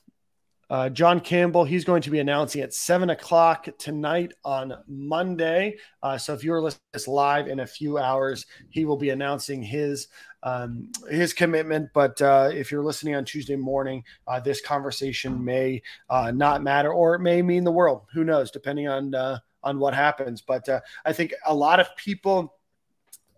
[0.71, 5.77] Uh, John Campbell, he's going to be announcing at seven o'clock tonight on Monday.
[6.03, 9.11] Uh, so if you're listening to this live in a few hours, he will be
[9.11, 10.09] announcing his
[10.43, 11.89] um, his commitment.
[11.95, 16.93] But uh, if you're listening on Tuesday morning, uh, this conversation may uh, not matter,
[16.93, 18.03] or it may mean the world.
[18.13, 20.41] Who knows, depending on uh, on what happens.
[20.41, 22.58] But uh I think a lot of people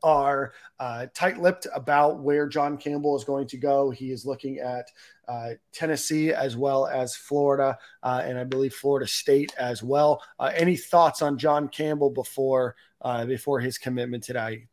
[0.03, 3.91] are uh, tight-lipped about where John Campbell is going to go.
[3.91, 4.91] He is looking at
[5.29, 10.23] uh, Tennessee as well as Florida, uh, and I believe Florida State as well.
[10.39, 14.67] Uh, any thoughts on John Campbell before uh, before his commitment today?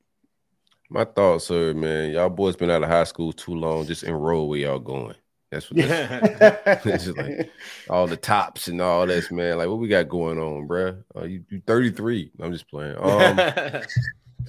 [0.89, 2.11] My thoughts, sir, man.
[2.11, 3.86] Y'all boys been out of high school too long.
[3.86, 5.15] Just enroll where y'all going.
[5.51, 7.51] That's what it's just like
[7.89, 9.57] all the tops and all this, man.
[9.57, 10.97] Like what we got going on, bro?
[11.15, 12.32] Uh, you, you 33.
[12.39, 12.97] I'm just playing.
[12.97, 13.38] Um,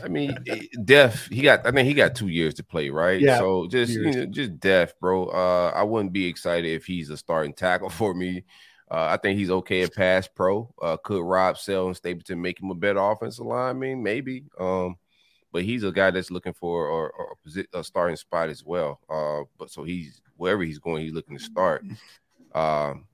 [0.02, 0.36] I mean,
[0.84, 1.66] Def, he got.
[1.66, 3.20] I think he got two years to play, right?
[3.20, 5.26] Yeah, So just you know, just Def, bro.
[5.26, 8.44] Uh, I wouldn't be excited if he's a starting tackle for me.
[8.90, 10.72] Uh, I think he's okay at pass pro.
[10.80, 14.02] Uh, could Rob Sale and Stapleton make him a better offensive lineman?
[14.02, 14.44] Maybe.
[14.58, 14.96] Um,
[15.52, 17.36] but he's a guy that's looking for or, or
[17.74, 19.00] a, starting spot as well.
[19.08, 21.84] Uh, but so he's wherever he's going, he's looking to start.
[22.54, 23.06] Um,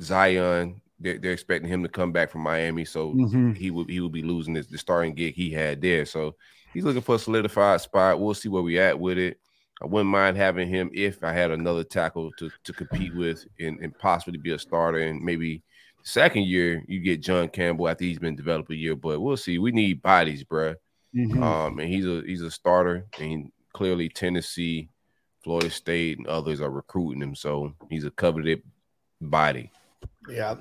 [0.00, 3.56] Zion, they're, they're expecting him to come back from Miami, so Mhm.
[3.56, 6.04] he would he would be losing his, the starting gig he had there.
[6.06, 6.36] So
[6.72, 8.20] he's looking for a solidified spot.
[8.20, 9.38] We'll see where we at with it.
[9.82, 13.80] I wouldn't mind having him if I had another tackle to, to compete with and,
[13.80, 15.00] and possibly be a starter.
[15.00, 15.62] And maybe
[16.04, 18.94] second year you get John Campbell after he's been developed a year.
[18.94, 19.58] But we'll see.
[19.58, 20.76] We need bodies, bruh.
[21.14, 21.42] Mhm.
[21.42, 24.88] Um, and he's a he's a starter, and clearly Tennessee,
[25.42, 27.34] Florida State, and others are recruiting him.
[27.34, 28.62] So he's a coveted
[29.20, 29.70] body.
[30.28, 30.56] Yeah.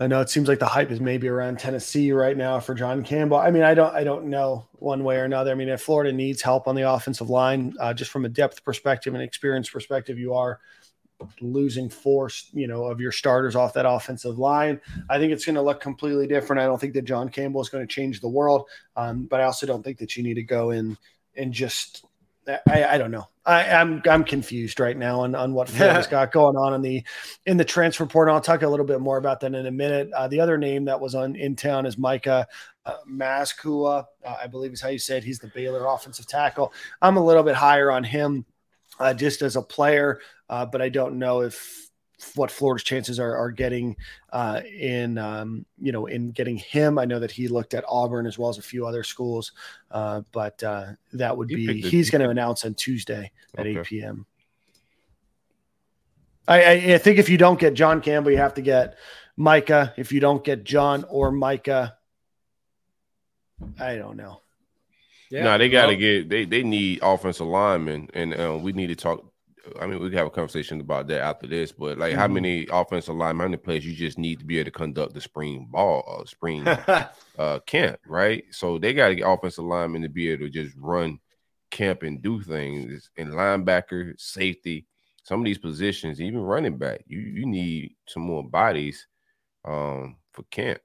[0.00, 3.04] I know it seems like the hype is maybe around Tennessee right now for John
[3.04, 3.36] Campbell.
[3.36, 5.52] I mean, I don't, I don't know one way or another.
[5.52, 8.64] I mean, if Florida needs help on the offensive line, uh, just from a depth
[8.64, 10.58] perspective and experience perspective, you are
[11.40, 14.80] losing force, you know, of your starters off that offensive line.
[15.08, 16.60] I think it's going to look completely different.
[16.60, 19.44] I don't think that John Campbell is going to change the world, um, but I
[19.44, 20.98] also don't think that you need to go in
[21.36, 22.04] and just.
[22.46, 23.28] I, I don't know.
[23.46, 27.02] I, I'm I'm confused right now on, on what Florida's got going on in the
[27.46, 28.34] in the transfer portal.
[28.34, 30.10] I'll talk a little bit more about that in a minute.
[30.12, 32.46] Uh, the other name that was on in town is Micah
[32.86, 35.24] uh, Mazzccua, uh, I believe is how you said.
[35.24, 36.72] He's the Baylor offensive tackle.
[37.00, 38.44] I'm a little bit higher on him
[38.98, 41.90] uh, just as a player, uh, but I don't know if
[42.36, 43.96] what Florida's chances are are getting
[44.32, 46.98] uh, in um, you know in getting him.
[46.98, 49.52] I know that he looked at Auburn as well as a few other schools,
[49.90, 53.30] uh, but uh, that would He be picked a- he's going to announce on Tuesday
[53.56, 53.80] at Okay.
[53.80, 54.26] 8 p.m.
[56.46, 58.98] I, I, I think if you don't get John Campbell, you have to get
[59.36, 59.94] Micah.
[59.96, 61.96] If you don't get John or Micah,
[63.80, 64.40] I don't know.
[65.30, 65.44] Yeah.
[65.44, 68.88] no, they got to well, get they they need offensive linemen, and uh, we need
[68.88, 69.24] to talk.
[69.80, 72.32] I mean, we can have a conversation about that after this, but like, how Mhm.
[72.34, 75.20] many offensive line how many players you just need to be able to conduct the
[75.20, 76.66] spring ball, uh, spring
[77.38, 78.44] uh, camp, right?
[78.50, 81.18] So they got to get offensive linemen to be able to just run
[81.70, 83.10] camp and do things.
[83.16, 84.86] And linebacker, safety,
[85.24, 89.06] some of these positions, even running back, you you need some more bodies
[89.64, 90.80] um, for camp.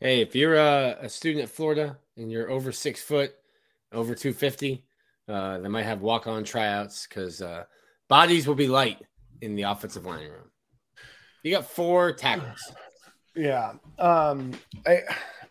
[0.00, 3.34] Hey, if you're a, a student at Florida and you're over six foot,
[3.92, 4.84] over 250,
[5.28, 7.64] uh, they might have walk on tryouts because uh,
[8.08, 8.98] bodies will be light
[9.40, 10.50] in the offensive line room.
[11.42, 12.72] You got four tackles,
[13.34, 13.74] Yeah.
[13.98, 14.52] Um,
[14.86, 15.00] I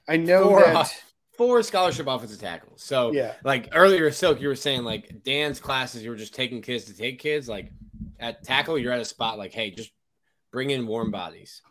[0.08, 1.04] I know Four that.
[1.38, 2.82] four scholarship offensive tackles.
[2.84, 3.34] So, Yeah.
[3.44, 6.98] like earlier, Silk, you were saying like Dan's classes, you were just taking kids to
[6.98, 7.48] take kids.
[7.48, 7.72] Like
[8.20, 9.92] at tackle, you're at a spot like, hey, just
[10.52, 11.62] bring in warm bodies.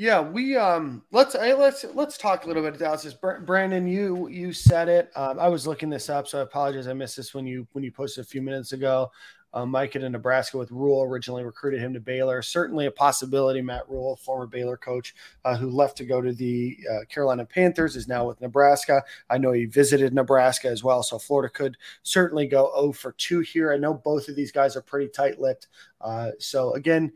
[0.00, 3.14] Yeah, we um let's let's let's talk a little bit about this.
[3.14, 5.10] Brandon, you you said it.
[5.16, 6.86] Um, I was looking this up, so I apologize.
[6.86, 9.10] I missed this when you when you posted a few minutes ago.
[9.54, 12.42] Um, Mike in Nebraska with Rhule originally recruited him to Baylor.
[12.42, 13.60] Certainly a possibility.
[13.60, 17.96] Matt Rhule, former Baylor coach, uh, who left to go to the uh, Carolina Panthers,
[17.96, 19.02] is now with Nebraska.
[19.30, 23.40] I know he visited Nebraska as well, so Florida could certainly go 0 for 2
[23.40, 23.72] here.
[23.72, 25.66] I know both of these guys are pretty tight-lipped.
[26.00, 27.10] Uh, so again,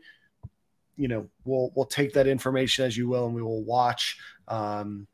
[0.97, 4.17] you know we'll we'll take that information as you will and we will watch
[4.47, 5.07] um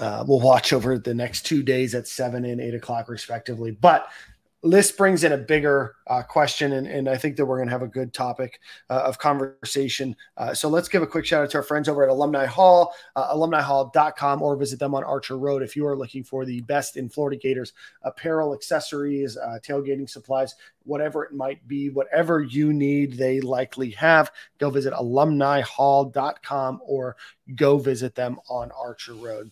[0.00, 3.70] uh, we'll watch over the next two days at seven and eight o'clock respectively.
[3.70, 4.08] But
[4.64, 7.72] this brings in a bigger uh, question and, and i think that we're going to
[7.72, 8.60] have a good topic
[8.90, 12.02] uh, of conversation uh, so let's give a quick shout out to our friends over
[12.02, 16.24] at alumni hall uh, alumnihall.com or visit them on archer road if you are looking
[16.24, 20.54] for the best in florida gators apparel accessories uh, tailgating supplies
[20.84, 24.30] whatever it might be, whatever you need, they likely have.
[24.58, 27.16] Go visit alumnihall.com or
[27.54, 29.50] go visit them on Archer Road.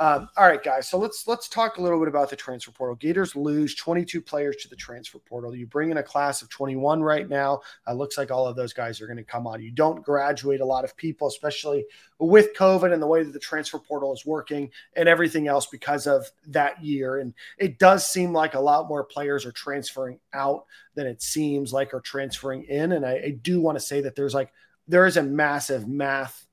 [0.00, 0.88] Um, all right, guys.
[0.88, 2.96] So let's let's talk a little bit about the transfer portal.
[2.96, 5.54] Gators lose 22 players to the transfer portal.
[5.54, 7.60] You bring in a class of 21 right now.
[7.86, 9.60] Uh, looks like all of those guys are going to come on.
[9.60, 11.84] You don't graduate a lot of people, especially
[12.18, 16.06] with COVID and the way that the transfer portal is working and everything else because
[16.06, 17.18] of that year.
[17.18, 21.74] And it does seem like a lot more players are transferring out than it seems
[21.74, 22.92] like are transferring in.
[22.92, 24.50] And I, I do want to say that there's like
[24.88, 26.46] there is a massive math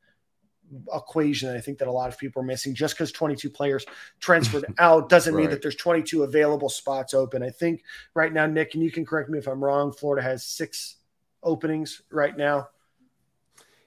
[0.93, 2.75] equation I think that a lot of people are missing.
[2.75, 3.85] Just because 22 players
[4.19, 7.41] transferred out doesn't mean that there's 22 available spots open.
[7.43, 10.43] I think right now, Nick, and you can correct me if I'm wrong, Florida has
[10.43, 10.97] six
[11.43, 12.67] openings right now,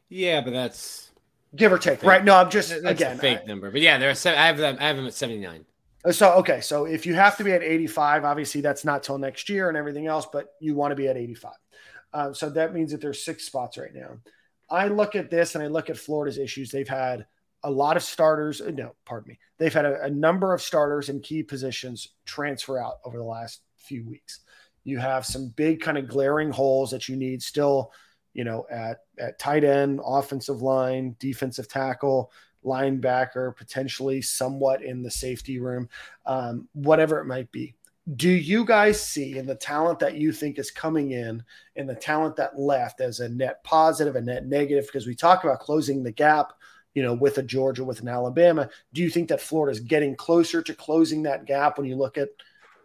[0.08, 1.10] Yeah, but that's
[1.56, 2.02] give or take.
[2.02, 2.24] Right?
[2.24, 3.16] No, I'm just that's again.
[3.16, 3.70] a fake I- number.
[3.70, 4.76] But yeah, there are seven, I have them.
[4.80, 5.64] I have them at seventy nine.
[6.10, 9.48] so okay, so if you have to be at 85, obviously that's not till next
[9.50, 11.52] year and everything else, but you want to be at 85.
[12.12, 14.16] Um, so that means that there's six spots right now.
[14.70, 16.70] I look at this and I look at Florida's issues.
[16.70, 17.26] They've had
[17.62, 18.60] a lot of starters.
[18.60, 19.38] uh, No, pardon me.
[19.58, 23.62] They've had a, a number of starters in key positions transfer out over the last
[23.76, 24.40] few weeks.
[24.84, 27.92] You have some big kind of glaring holes that you need still,
[28.32, 32.32] you know, at at tight end, offensive line, defensive tackle,
[32.64, 35.88] linebacker, potentially somewhat in the safety room,
[36.26, 37.74] um, whatever it might be.
[38.16, 41.44] Do you guys see in the talent that you think is coming in
[41.76, 44.86] and the talent that left as a net positive, a net negative?
[44.86, 46.52] Because we talk about closing the gap,
[46.94, 48.68] you know, with a Georgia, with an Alabama.
[48.92, 52.18] Do you think that Florida is getting closer to closing that gap when you look
[52.18, 52.30] at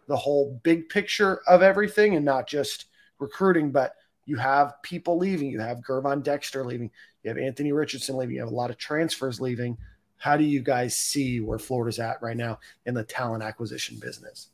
[0.06, 2.86] the whole big picture of everything and not just
[3.18, 3.94] recruiting, but
[4.26, 5.50] you have people leaving.
[5.50, 6.90] You have Gervon Dexter leaving.
[7.22, 8.36] You have Anthony Richardson leaving.
[8.36, 9.78] You have a lot of transfers leaving.
[10.18, 14.48] How do you guys see where Florida's at right now in the talent acquisition business?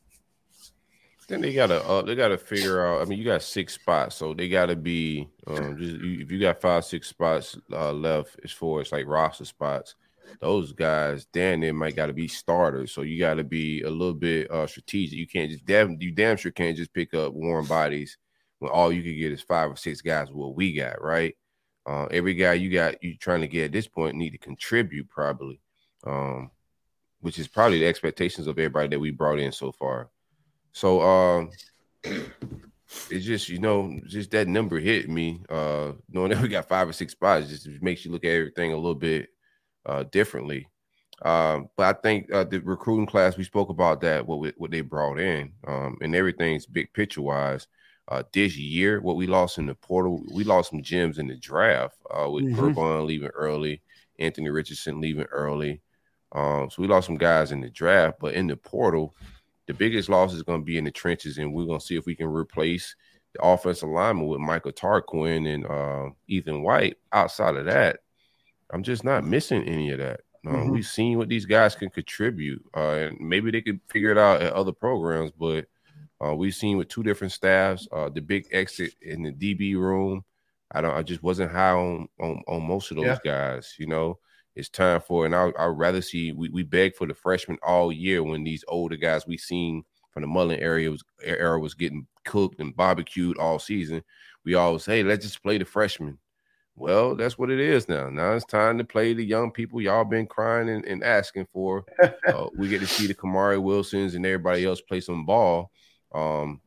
[1.29, 3.01] Then they gotta uh, they gotta figure out.
[3.01, 6.61] I mean, you got six spots, so they gotta be um, just if you got
[6.61, 9.95] five six spots uh, left as far as like roster spots,
[10.41, 12.93] those guys damn they might gotta be starters.
[12.93, 15.19] So you gotta be a little bit uh, strategic.
[15.19, 18.19] You can't just damn you damn sure can't just pick up warm bodies
[18.59, 20.31] when all you can get is five or six guys.
[20.31, 21.37] What we got, right?
[21.85, 25.09] Uh, every guy you got you trying to get at this point need to contribute
[25.09, 25.61] probably,
[26.05, 26.51] um,
[27.21, 30.09] which is probably the expectations of everybody that we brought in so far.
[30.73, 31.51] So um
[33.11, 36.89] it's just you know just that number hit me uh knowing that we got five
[36.89, 39.29] or six spots just makes you look at everything a little bit
[39.87, 40.67] uh differently
[41.23, 44.71] um but i think uh the recruiting class we spoke about that what we, what
[44.71, 47.67] they brought in um and everything's big picture wise
[48.09, 51.37] uh this year what we lost in the portal we lost some gems in the
[51.37, 52.75] draft uh with Mhm.
[52.75, 53.83] Gervon leaving early
[54.19, 55.81] anthony richardson leaving early
[56.33, 59.15] um so we lost some guys in the draft but in the portal
[59.67, 61.97] the biggest loss is going to be in the trenches, and we're going to see
[61.97, 62.95] if we can replace
[63.35, 66.97] the offensive lineman with Michael Tarquin and uh, Ethan White.
[67.13, 68.01] Outside of that,
[68.73, 70.21] I'm just not missing any of that.
[70.47, 70.73] Um, Mhm.
[70.73, 74.43] We've seen what these guys can contribute, uh, and maybe they could figure it out
[74.43, 75.31] at other programs.
[75.31, 75.67] But
[76.25, 80.25] uh, we've seen with two different staffs, uh, the big exit in the DB room.
[80.73, 80.97] I don't.
[80.97, 83.19] I just wasn't high on on, on most of those Yeah.
[83.25, 83.75] guys.
[83.79, 84.19] You know,
[84.55, 87.93] it's time for, and I I'd rather see we, we beg for the freshmen all
[87.93, 92.07] year when these older guys we seen from the Mullen area was era was getting
[92.25, 94.03] cooked and barbecued all season.
[94.45, 96.19] We always say, let's just play the freshmen.
[96.75, 98.09] Well, that's what it is now.
[98.09, 101.85] Now it's time to play the young people y'all been crying and, and asking for.
[102.03, 105.71] uh, we get to see the Kamari Wilsons and everybody else play some ball.
[106.15, 106.61] Um,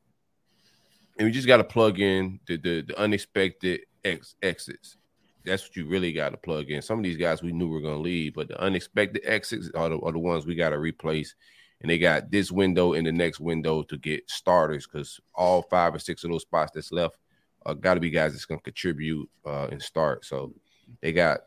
[1.17, 4.97] and we just got to plug in the, the, the unexpected ex- exits.
[5.45, 6.81] That's what you really got to plug in.
[6.81, 9.89] Some of these guys we knew were going to leave, but the unexpected exits are
[9.89, 11.35] the, are the ones we got to replace.
[11.81, 15.93] And they got this window and the next window to get starters because all five
[15.93, 17.17] or six of those spots that's left
[17.65, 20.25] uh, got to be guys that's going to contribute uh, and start.
[20.25, 20.53] So
[21.01, 21.41] they got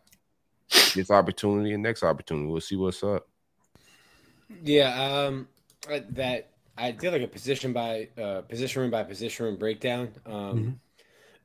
[0.94, 2.46] this opportunity and next opportunity.
[2.46, 3.26] We'll see what's up.
[4.62, 5.48] Yeah, um,
[6.10, 10.80] that I did like a position by uh, position room by position room breakdown, um,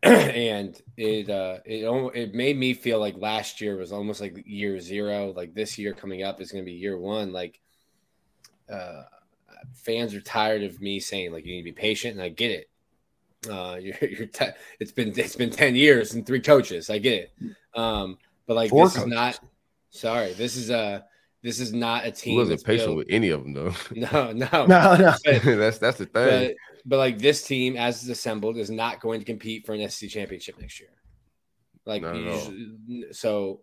[0.03, 1.83] and it uh, it
[2.15, 5.33] it made me feel like last year was almost like year zero.
[5.35, 7.31] Like this year coming up is going to be year one.
[7.31, 7.59] Like
[8.69, 9.03] uh,
[9.73, 12.51] fans are tired of me saying like you need to be patient, and I get
[12.51, 12.69] it.
[13.49, 16.89] Uh, you're, you're te- it's been it's been ten years and three coaches.
[16.89, 19.07] I get it, um, but like Four this coaches.
[19.07, 19.39] is not.
[19.89, 21.05] Sorry, this is a
[21.43, 22.37] this is not a He team.
[22.37, 23.73] wasn't patient built- with any of them though.
[23.95, 25.13] no, no, No, no.
[25.23, 26.55] But, that's that's the thing.
[26.85, 29.89] But, but like this team, as is assembled, is not going to compete for an
[29.89, 30.89] SC championship next year.
[31.85, 32.25] Like, Not you
[33.07, 33.61] just- so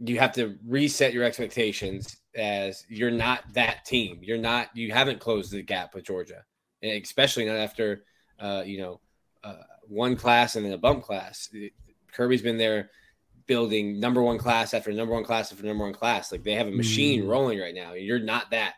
[0.00, 4.18] you have to reset your expectations as you're not that team.
[4.22, 4.68] You're not.
[4.74, 6.44] You haven't closed the gap with Georgia,
[6.82, 8.04] and especially not after
[8.40, 9.00] uh, you know
[9.44, 9.56] uh,
[9.86, 11.48] one class and then a bump class.
[12.12, 12.90] Kirby's been there
[13.46, 16.32] building number one class after number one class after number one class.
[16.32, 17.28] Like they have a machine Mm.
[17.28, 17.92] rolling right now.
[17.92, 18.74] You're not that.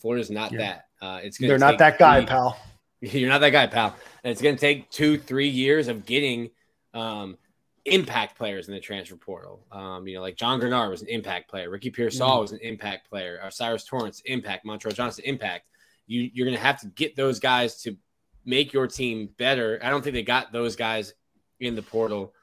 [0.00, 0.58] Florida's not Yeah.
[0.58, 0.84] that.
[1.04, 2.58] Uh, it's gonna They're not that guy, three- pal.
[3.00, 3.94] You're not that guy, pal.
[4.24, 6.50] And it's going to take two, three years of getting
[6.94, 7.38] um,
[7.84, 9.64] impact players in the transfer portal.
[9.70, 11.70] Um, you know, like John Grenard was an impact player.
[11.70, 12.42] Ricky Pearsall Mhm.
[12.42, 13.40] was an impact player.
[13.50, 14.66] Cyrus Torrence, impact.
[14.66, 15.66] Montrell Johnson, impact.
[16.06, 17.96] You, you're going to have to get those guys to
[18.44, 19.78] make your team better.
[19.82, 21.14] I don't think they got those guys
[21.60, 22.34] in the portal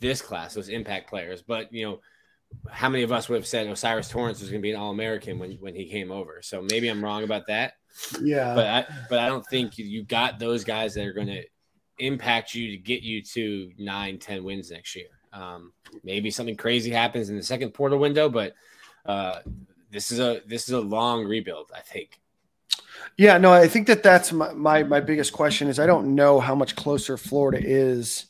[0.00, 1.42] this class, those impact players.
[1.42, 2.00] But, you know,
[2.70, 4.90] how many of us would have said O'Cyrus Torrence was going to be an All
[4.90, 6.40] American when when he came over?
[6.42, 7.74] So maybe I'm wrong about that.
[8.20, 11.44] Yeah, but I but I don't think you got those guys that are going to
[11.98, 15.06] impact you to get you to nine, 10 wins next year.
[15.32, 15.72] Um,
[16.02, 18.54] maybe something crazy happens in the second portal window, but
[19.06, 19.40] uh,
[19.90, 21.70] this is a this is a long rebuild.
[21.74, 22.18] I think.
[23.16, 26.40] Yeah, no, I think that that's my, my, my biggest question is I don't know
[26.40, 28.26] how much closer Florida is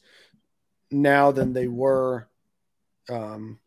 [0.90, 2.28] now than they were
[3.08, 3.58] um,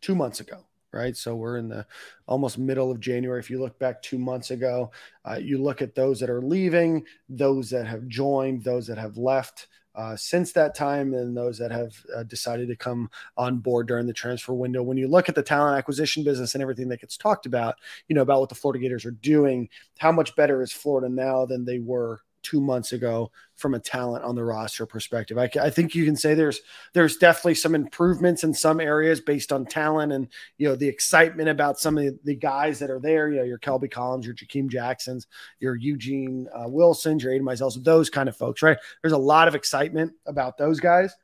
[0.00, 1.16] two months ago, right?
[1.16, 1.86] So we're in the
[2.26, 3.40] almost middle of January.
[3.40, 4.90] If you look back two months ago,
[5.24, 9.16] uh, you look at those that are leaving, those that have joined, those that have
[9.16, 13.86] left uh, since that time and those that have uh, decided to come on board
[13.86, 14.82] during the transfer window.
[14.82, 17.76] When you look at the talent acquisition business and everything that gets talked about,
[18.08, 19.68] you know, about what the Florida Gators are doing,
[19.98, 24.24] how much better is Florida now than they were two months ago from a talent
[24.24, 25.38] on the roster perspective.
[25.38, 26.60] I, I, think you can say there's
[26.92, 30.28] there's definitely some improvements in some areas based on talent and
[30.58, 33.30] you know the excitement about some of the, guys that are there.
[33.30, 35.26] You know your Kelby Collins, your Jakeem Jacksons,
[35.60, 38.62] your Eugene uh, Wilsons, your Aidan Mizell, those kind of folks.
[38.62, 38.78] Right?
[39.02, 41.14] There's a lot of excitement about those guys.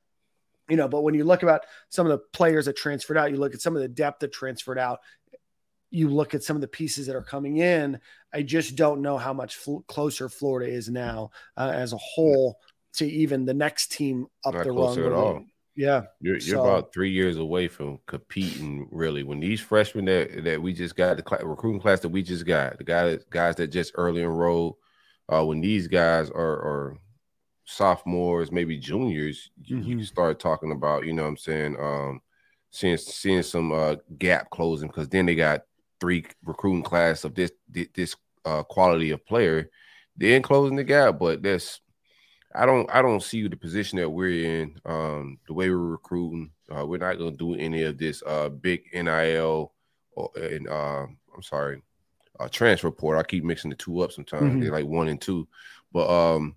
[0.68, 3.38] You know, but when you look about some of the players that transferred out, you
[3.38, 4.98] look at some of the depth that transferred out
[5.90, 7.98] you look at some of the pieces that are coming in,
[8.32, 12.58] I just don't know how much fl- closer Florida is now uh, as a whole
[12.94, 14.98] to even the next team up Not the rung.
[14.98, 15.44] at all.
[15.76, 19.22] Yeah, You're, you're So- about three years away from competing really.
[19.22, 22.44] When these freshmen that, that we just got, the cla recruiting class that we just
[22.44, 24.74] got, the guys guys that just early enrolled,
[25.32, 26.96] uh, when these guys are, are
[27.64, 32.20] sophomores, maybe juniors, you, you start talking about, you know what I'm saying, um,
[32.70, 35.62] seeing seeing some uh, gap closing because then they got
[36.00, 37.52] three recruiting class of this
[37.94, 39.70] this uh, quality of player,
[40.16, 41.18] then closing the gap.
[41.18, 41.80] But that's
[42.54, 44.80] I don't I don't see the position that we're in.
[44.84, 48.48] Um, the way we're recruiting, uh, we're not going to do any of this uh,
[48.48, 49.72] big NIL
[50.12, 51.82] or and uh, I'm sorry,
[52.40, 53.20] uh, transfer portal.
[53.20, 54.54] I keep mixing the two up sometimes.
[54.54, 54.62] Mhm.
[54.62, 55.46] They're like one and two,
[55.92, 56.56] but um,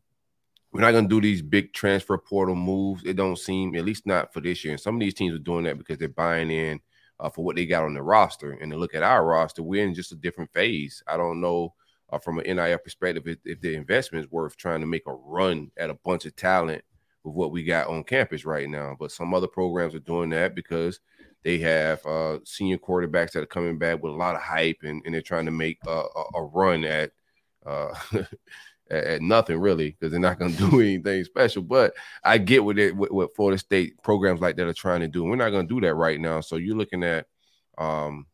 [0.71, 3.03] we're not going to do these big transfer portal moves.
[3.03, 4.73] It don't seem, at least not for this year.
[4.73, 6.79] And some of these teams are doing that because they're buying in
[7.21, 8.51] uh, for what they got on the roster.
[8.51, 11.03] And to look at our roster, we're in just a different phase.
[11.07, 11.73] I don't know
[12.11, 15.13] uh, from an NIL perspective if, if the investment is worth trying to make a
[15.13, 16.83] run at a bunch of talent
[17.23, 18.95] with what we got on campus right now.
[18.99, 20.99] But some other programs are doing that because
[21.43, 25.01] they have uh, senior quarterbacks that are coming back with a lot of hype and,
[25.05, 27.11] and they're trying to make a, a, a run at
[27.65, 27.93] uh,
[28.91, 31.63] at, at nothing really because they're not going to do anything special.
[31.63, 35.07] But I get what it what, what Florida State programs like that are trying to
[35.07, 35.23] do.
[35.23, 36.41] We're not going to do that right now.
[36.41, 37.25] So you're looking at
[37.77, 38.27] um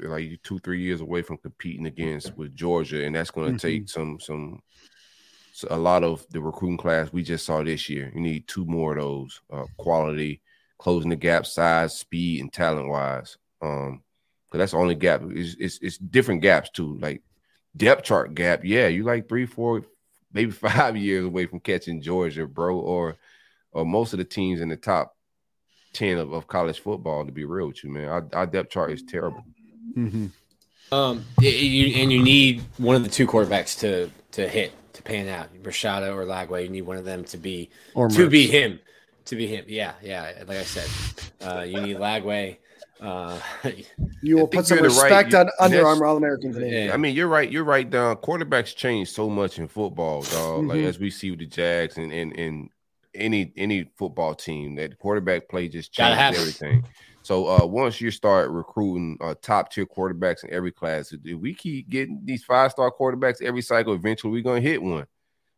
[0.00, 3.88] like two three years away from competing against with Georgia, and that's going to take
[3.88, 4.60] some some
[5.52, 8.10] so a lot of the recruiting class we just saw this year.
[8.12, 10.42] You need two more of those uh, quality,
[10.78, 13.38] closing the gap, size, speed, and talent wise.
[13.62, 14.02] Um,
[14.46, 15.22] because that's the only gap.
[15.30, 16.98] It's, it's it's different gaps too.
[16.98, 17.22] Like
[17.76, 19.82] depth chart gap, yeah, you like three, four,
[20.32, 23.16] maybe five years away from catching Georgia, bro, or
[23.72, 25.16] or most of the teams in the top
[25.92, 27.24] ten of, of college football.
[27.24, 29.44] To be real with you, man, our, our depth chart is terrible.
[29.96, 30.26] Mm-hmm.
[30.92, 35.02] Um, y- you, and you need one of the two quarterbacks to to hit to
[35.02, 36.64] pan out, Rashada or Lagway.
[36.64, 38.80] You need one of them to be Or to be him,
[39.26, 39.64] to be him.
[39.68, 40.42] Yeah, yeah.
[40.46, 40.88] Like I said,
[41.46, 42.58] uh, you need Lagway.
[43.04, 43.38] Uh,
[44.22, 46.72] You will put some you're right- respect on Under Armour All Americans name.
[46.88, 46.94] Yeah.
[46.94, 47.50] I mean, you're right.
[47.50, 47.88] You're right.
[47.88, 50.66] Down quarterbacks change so much in football, dog.
[50.66, 50.86] Like Mhm.
[50.86, 52.70] as we see with the Jags and and, and
[53.14, 56.86] any any football team, that quarterback play just Gotta changes everything.
[57.22, 61.54] So uh, once you start recruiting uh, top tier quarterbacks in every class, if we
[61.54, 65.06] keep getting these five star quarterbacks every cycle, eventually we're gonna hit one.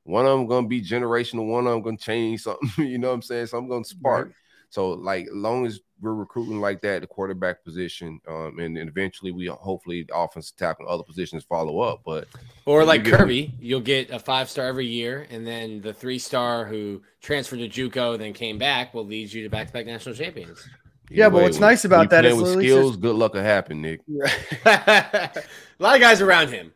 [0.05, 1.49] One of them gonna be generational.
[1.49, 2.71] One of them gonna change something.
[2.87, 3.47] you know what I'm saying?
[3.47, 4.33] So I'm gonna spark.
[4.71, 9.33] So like, long as we're recruiting like that, the quarterback position, um, and, and eventually
[9.33, 12.03] we hopefully the offensive tackle and other positions follow up.
[12.05, 12.29] But
[12.67, 15.93] or You like get- Kirby, you'll get a five star every year, and then the
[15.93, 19.73] three star who transferred to JUCO then came back will lead you to back to
[19.73, 20.69] back national champions.
[21.09, 23.15] Yeah, but what's nice about when you that playing is with at least skills, good
[23.15, 24.01] luck will happen, Nick.
[24.65, 25.31] a
[25.79, 26.73] lot of guys around him.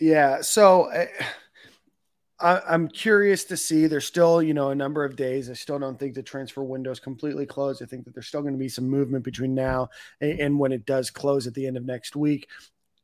[0.00, 0.40] Yeah.
[0.40, 1.06] So uh,
[2.42, 3.86] I, I'm curious to see.
[3.86, 5.48] There's still, you know, a number of days.
[5.48, 7.82] I still don't think the transfer window is completely closed.
[7.82, 9.90] I think that there's still going to be some movement between now
[10.20, 12.48] and, and when it does close at the end of next week.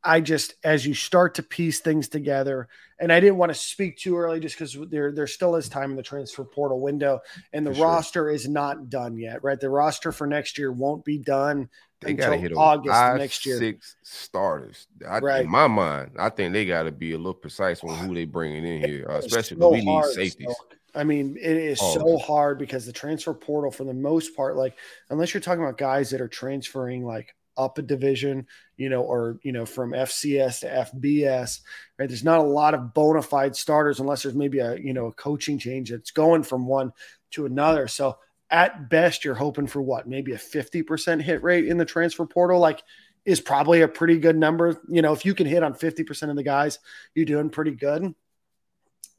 [0.03, 2.69] I just, as you start to piece things together,
[3.01, 5.91] and I didn't want to speak too early just because there there still is time
[5.91, 7.21] in the transfer portal window,
[7.53, 7.87] and the For sure.
[7.87, 9.43] roster is not done yet.
[9.43, 11.69] Right, the roster for next year won't be done
[12.01, 13.59] They got to hit on August five, next year.
[13.59, 14.87] six starters.
[15.09, 15.45] I, Right.
[15.45, 18.25] In my mind, I think they got to be a little precise on who they
[18.25, 20.47] bringing in here, uh, especially so we need safeties.
[20.49, 24.35] so- I mean, it is of so hard because the transfer portal, for the most
[24.35, 24.77] part, like
[25.11, 28.47] unless you're talking about guys that are transferring like up a division,
[28.77, 31.61] you know, or you know, from FCS to FBS,
[31.99, 32.09] right?
[32.09, 35.13] There's not a lot of bona fide starters unless there's maybe a you know a
[35.13, 36.93] coaching change that's going from one
[37.33, 37.87] to another.
[37.87, 38.17] So
[38.51, 40.09] at best, you're hoping for what?
[40.09, 42.83] Maybe a 50% hit rate in the transfer portal, like
[43.25, 44.81] is probably a pretty good number.
[44.89, 46.79] You know, if you can hit on 50% of the guys,
[47.15, 48.15] you're doing pretty good.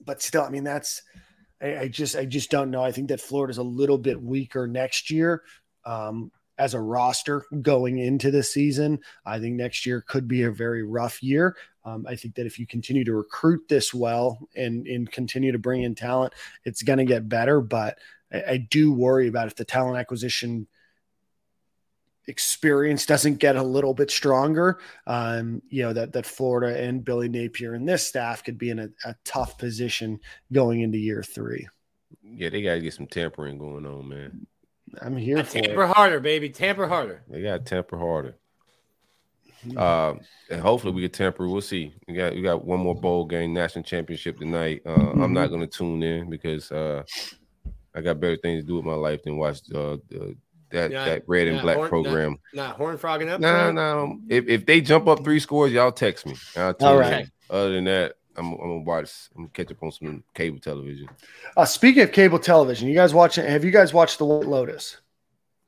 [0.04, 1.04] But still, I mean, that's
[1.62, 2.84] I, I just I just don't know.
[2.84, 5.44] I think that Florida's a little bit weaker next year.
[5.86, 10.52] Um, as a roster going into the season, I think next year could be a
[10.52, 11.56] very rough year.
[11.86, 15.60] Um, I think that if you continue to recruit this well and and continue to
[15.60, 16.34] bring in talent,
[16.66, 17.62] it's going to get better.
[17.62, 17.98] But
[18.32, 20.68] I, I do worry about if the talent acquisition
[22.28, 27.28] experience doesn't get a little bit stronger, um, you know, that that Florida and Billy
[27.30, 30.20] Napier and this staff could be in a, a tough position
[30.52, 31.68] going into year three.
[32.24, 34.46] Yeah, they gotta get some tampering going on, man.
[35.02, 35.96] I'm here for Tamper it.
[35.96, 36.50] harder, baby.
[36.50, 37.24] Tamper harder.
[37.30, 38.36] They gotta tamper harder.
[39.64, 39.78] Hmm.
[39.78, 40.20] Um,
[40.50, 41.48] and hopefully we can temper.
[41.48, 41.94] We'll see.
[42.08, 44.82] We got we got one more bowl game, national championship tonight.
[44.86, 45.22] Uh, Mm-hmm.
[45.22, 47.04] I'm not gonna tune in because uh,
[47.96, 50.36] I got better things to do with my life than watch uh, the,
[50.72, 52.38] that Yeah, that red and black horn- program.
[52.54, 53.40] Not horn frogging up.
[53.42, 53.72] No, bro?
[53.72, 54.20] no.
[54.30, 56.36] If if they jump up three scores, y'all text me.
[56.56, 57.00] I'll tell All you.
[57.02, 57.28] right.
[57.50, 59.12] Other than that, I'm, I'm gonna watch.
[59.36, 61.10] I'm gonna catch up on some cable television.
[61.58, 63.46] Uh, speaking of cable television, you guys watching?
[63.46, 64.98] Have you guys watched The White Lotus?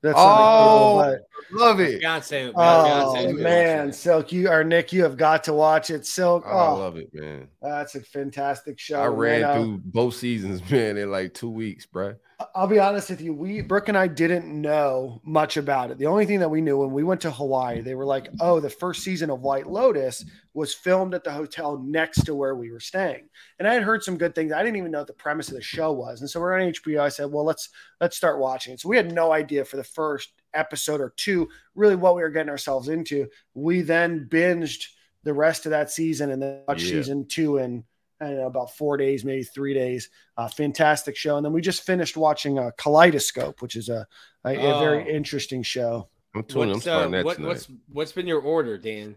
[0.01, 2.01] That's Oh, not a cable, Love it.
[2.01, 2.53] Beyonce.
[2.53, 6.05] but Beyonce oh is man, Silk, you or Nick, you have got to watch it.
[6.05, 7.47] Silk, Oh, I oh, love it, man.
[7.61, 8.99] that's a fantastic show.
[8.99, 9.49] I ran man.
[9.49, 12.15] Uh, through both seasons, man, in like two weeks, bruh.
[12.55, 13.33] I'll be honest with you.
[13.33, 15.97] We Brooke and I didn't know much about it.
[15.97, 18.59] The only thing that we knew when we went to Hawaii, they were like, "Oh,
[18.59, 20.23] the first season of White Lotus
[20.53, 23.29] was filmed at the hotel next to where we were staying."
[23.59, 24.51] And I had heard some good things.
[24.51, 26.21] I didn't even know what the premise of the show was.
[26.21, 27.01] And so we're on HBO.
[27.01, 27.69] I said, "Well, let's
[27.99, 31.47] let's start watching it." So we had no idea for the first episode or two
[31.75, 33.27] really what we were getting ourselves into.
[33.53, 34.85] We then binged
[35.23, 36.91] the rest of that season and then watched Yeah.
[37.01, 37.83] season two in
[38.21, 40.09] I don't know, about four days, maybe three days.
[40.37, 41.37] Uh, fantastic show.
[41.37, 44.07] And then we just finished watching uh, Kaleidoscope, which is a,
[44.45, 45.07] a, a very Oh.
[45.07, 46.07] interesting show.
[46.35, 46.69] I'm tuning.
[46.69, 47.47] I'm What's, uh, starting that what, tonight.
[47.47, 49.15] what's what's been your order, Dan?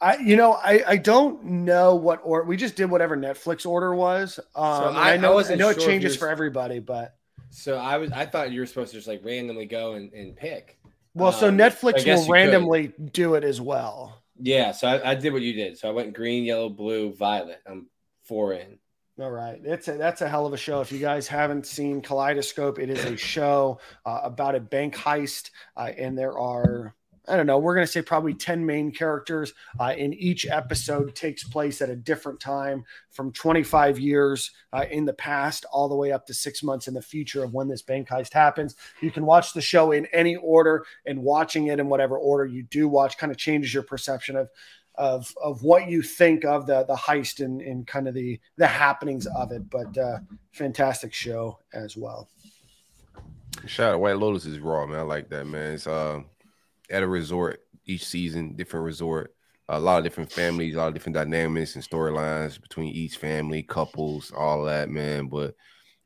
[0.00, 3.94] I, you know, I, I don't know what or we just did whatever Netflix order
[3.94, 4.38] was.
[4.54, 6.28] Um, and I- I, I know I, wasn't know it sure if changes yours- for
[6.28, 7.16] everybody, but
[7.50, 10.36] So I was I thought you were supposed to just like randomly go and, and
[10.36, 10.78] pick.
[11.14, 12.30] well, so Um, I Netflix will you could.
[12.30, 14.22] randomly do it as well.
[14.38, 15.78] Yeah, so I, I did what you did.
[15.78, 17.60] So I went green, yellow, blue, violet.
[17.66, 17.86] I'm
[18.26, 18.78] four in.
[19.18, 20.82] All right, it's a that's a hell of a show.
[20.82, 25.50] If you guys haven't seen Kaleidoscope, it is a show uh, about a bank heist,
[25.74, 26.94] uh, and there are
[27.26, 27.58] I don't know.
[27.58, 32.40] We're gonna say probably ten main characters, uh, each episode takes place at a different
[32.40, 36.86] time, from 25 years uh, in the past all the way up to six months
[36.86, 38.76] in the future of when this bank heist happens.
[39.00, 42.64] You can watch the show in any order, and watching it in whatever order you
[42.64, 44.50] do watch kind of changes your perception of
[44.96, 48.66] of of what you think of the the heist and, and kind of the the
[48.66, 49.68] happenings of it.
[49.70, 50.18] But uh,
[50.52, 52.28] fantastic show as well.
[53.66, 54.98] Shout out White Lotus is raw, man.
[54.98, 55.74] I like that, man.
[55.74, 56.20] It's uh,
[56.90, 59.34] at a resort each season, different resort,
[59.68, 63.62] a lot of different families, a lot of different dynamics and storylines between each family,
[63.62, 65.26] couples, all that, man.
[65.26, 65.54] But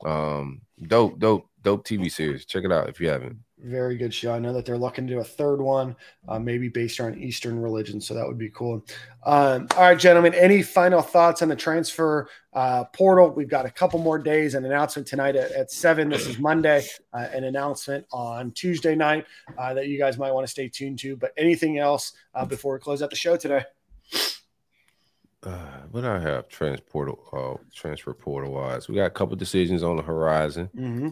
[0.05, 2.45] um, dope, dope, dope TV series.
[2.45, 3.39] Check it out if you haven't.
[3.63, 4.33] Very good show.
[4.33, 5.95] I know that they're looking to do a third one,
[6.29, 8.01] uh, maybe based on Eastern religion.
[8.01, 8.85] So that would be cool.
[9.25, 10.33] Um, all right, gentlemen.
[10.33, 13.31] Any final thoughts on the transfer uh, portal?
[13.31, 14.55] We've got a couple more days.
[14.55, 16.09] An announcement tonight at, at seven.
[16.09, 16.87] This is Monday.
[17.13, 19.27] Uh, an announcement on Tuesday night
[19.59, 21.17] uh, that you guys might want to stay tuned to.
[21.17, 23.65] But anything else uh, before we close out the show today?
[25.43, 25.57] Uh,
[25.91, 28.89] what do I have transport uh, transfer portal wise?
[28.89, 30.69] We got a couple decisions on the horizon.
[30.77, 31.09] Mm-hmm.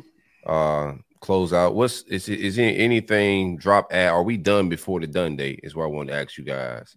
[0.50, 5.00] uh close out what's is it is there anything drop at are we done before
[5.00, 6.96] the done date is what i wanted to ask you guys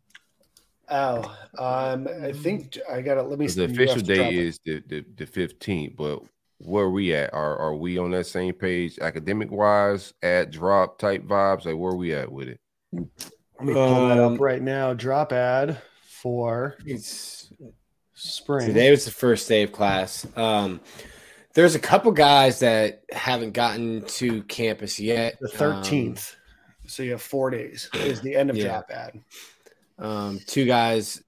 [0.93, 1.23] Oh,
[1.57, 3.45] um, I think I got to let me.
[3.47, 4.45] 'Cause the official to drop date it.
[4.45, 6.19] is the, the the 15th but
[6.59, 10.99] where are we at are are we on that same page academic wise at drop
[10.99, 12.59] type vibes like where are we at with it
[12.93, 13.01] Let
[13.61, 14.93] me pull that Um, up right now.
[14.93, 15.81] Drop ad
[16.21, 17.51] for It's
[18.13, 18.67] spring.
[18.67, 20.27] today was the first day of class.
[20.35, 20.79] Um,
[21.53, 25.37] there's a couple guys that haven't gotten to campus yet.
[25.41, 26.35] the thirteenth.
[26.85, 27.89] so you have four days.
[27.95, 28.65] Is the end of yeah.
[28.65, 29.19] drop ad.
[29.97, 31.23] Um, um, two guys.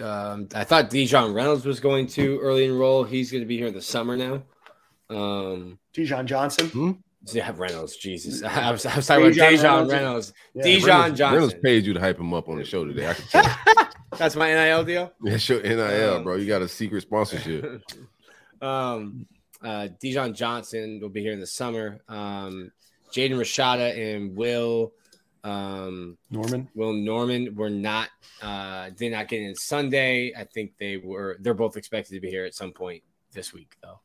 [0.00, 3.04] Um, I thought Daejon Reynolds was going to early enroll.
[3.04, 4.42] He's going to be here in the summer now.
[5.08, 7.02] Um, Daejon Johnson.
[7.32, 7.96] Yeah, Reynolds.
[7.96, 9.92] Jesus, I was, I was talking about Daejon Daejon Reynolds.
[9.92, 10.32] Reynolds.
[10.54, 10.62] Yeah.
[10.62, 11.34] Daejon Reynolds, Johnson.
[11.34, 14.36] Reynolds paid you to hype him up on the show today i can tell That's
[14.36, 15.12] my NIL deal.
[15.20, 17.82] that's your nil Um, bro you got a secret sponsorship
[18.62, 19.26] um,
[19.62, 22.00] uh, Daejon Johnson will be here in the summer.
[22.08, 22.70] Um,
[23.12, 24.92] Jaden Rashada and Will
[25.46, 26.68] um, Norman.
[26.74, 28.08] Will Norman were not
[28.42, 30.32] uh, did not get in Sunday.
[30.36, 31.36] I think they were.
[31.40, 33.02] They're both expected to be here at some point
[33.32, 34.00] this week, though.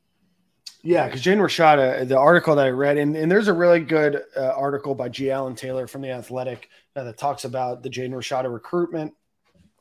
[0.84, 4.24] Yeah, because Jaden Rashada, the article that I read, and, and there's a really good
[4.36, 5.30] uh, article by G.
[5.30, 9.14] Allen Taylor from the Athletic uh, that talks about the Jaden Rashada recruitment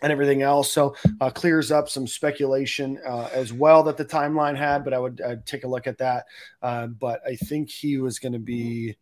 [0.03, 0.72] and everything else.
[0.72, 4.98] So uh, clears up some speculation uh, as well that the timeline had, but I
[4.98, 6.26] would I'd take a look at that.
[6.62, 8.96] Uh, but I think he was going to be.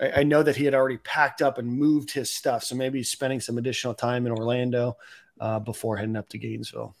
[0.00, 2.98] I, I know that he had already packed up and moved his stuff, so maybe
[2.98, 4.96] he's spending some additional time in Orlando
[5.40, 6.96] uh, before heading up to Gainesville.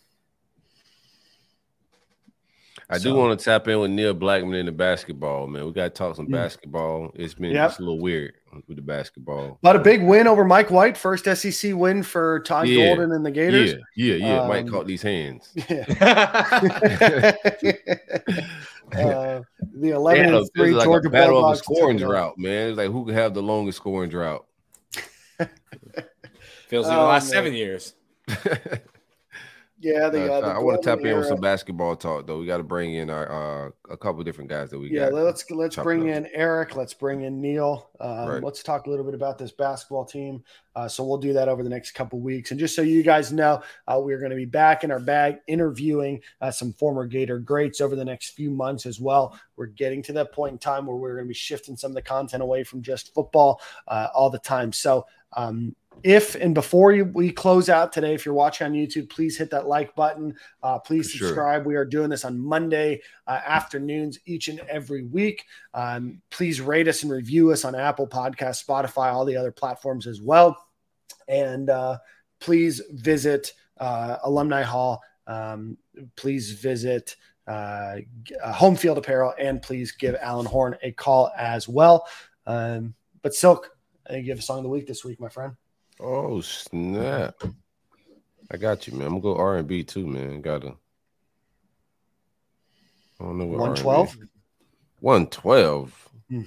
[2.90, 5.64] I So- do want to tap in with Neil Blackmon in the basketball, man.
[5.66, 6.32] We got to talk some Mm.
[6.32, 7.10] basketball.
[7.14, 7.68] It's been Yep.
[7.70, 8.34] just a little weird
[8.68, 9.58] with the basketball.
[9.62, 12.88] But a big win over Mike White, first SEC win for Todd Yeah.
[12.88, 13.72] Golden and the Gators.
[13.96, 14.48] Yeah, yeah, yeah.
[14.48, 15.50] Mike Um, caught these hands.
[15.68, 15.84] Yeah.
[18.92, 21.56] Uh, the They 11 had a, and it 3 like Georgia a battle of a
[21.56, 22.68] scoring drought, man.
[22.68, 24.44] It's like who could have the longest scoring drought.
[26.68, 27.32] Feels like the Oh, last man.
[27.32, 27.94] seven years.
[29.84, 32.38] Yeah, the, Uh, uh, I want to tap in with some basketball talk though.
[32.38, 35.10] We got to bring in our uh, a couple of different guys that we Yeah,
[35.10, 35.12] got.
[35.24, 36.16] let's let's bring up.
[36.16, 36.74] in Eric.
[36.74, 37.90] Let's bring in Neil.
[38.00, 38.42] Um, Right.
[38.42, 40.42] Let's talk a little bit about this basketball team.
[40.74, 42.50] Uh, so we'll do that over the next couple weeks.
[42.50, 45.36] And just so you guys know, uh, we're going to be back in our bag
[45.46, 49.38] interviewing uh, some former Gator greats over the next few months as well.
[49.56, 51.94] We're getting to that point in time where we're going to be shifting some of
[51.94, 54.72] the content away from just football uh, all the time.
[54.72, 55.06] So
[55.36, 59.38] um, if and before you, we close out today, if you're watching on YouTube, please
[59.38, 60.34] hit that like button.
[60.62, 61.28] Uh, please For sure.
[61.28, 61.66] subscribe.
[61.66, 65.44] We are doing this on Monday uh, afternoons each and every week.
[65.72, 70.06] Um, please rate us and review us on Apple Podcast, Spotify, all the other platforms
[70.06, 70.66] as well.
[71.28, 71.98] And uh,
[72.40, 75.02] please visit uh, Alumni Hall.
[75.26, 75.78] Um,
[76.16, 77.16] please visit
[77.46, 77.96] uh,
[78.42, 82.06] uh, Home Field Apparel, and please give Alan Horn a call as well.
[82.46, 83.70] Um, but Silk,
[84.06, 85.54] I think you have a song of the week this week, my friend.
[86.06, 87.34] Oh snap!
[88.50, 89.06] I got you, man.
[89.06, 90.42] I'm gonna go R and B too, man.
[90.42, 90.74] Gotta.
[93.18, 94.16] I don't know what One twelve.
[95.00, 96.10] One twelve.
[96.28, 96.42] Hmm.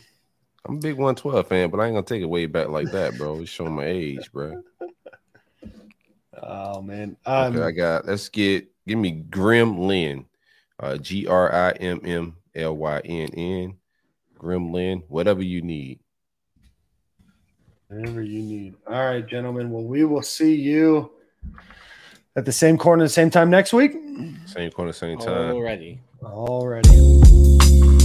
[0.67, 2.91] I'm a big one twelve fan, but I ain't gonna take it way back like
[2.91, 3.39] that, bro.
[3.39, 4.61] It's showing my age, bro.
[6.39, 7.17] Oh man.
[7.25, 8.05] Um, okay, I got.
[8.05, 8.67] Let's get.
[8.85, 10.27] Give me Grim Lynn.
[10.79, 13.77] Uh, G R I M M L Y N N.
[14.35, 15.01] Grim Lynn.
[15.07, 15.99] Whatever you need.
[17.89, 18.75] Whatever you need.
[18.85, 19.71] All right, gentlemen.
[19.71, 21.11] Well, we will see you
[22.35, 23.93] at the same corner, the same time next week.
[24.45, 25.55] Same corner, same time.
[25.55, 26.01] Already.
[26.21, 27.96] Alrighty.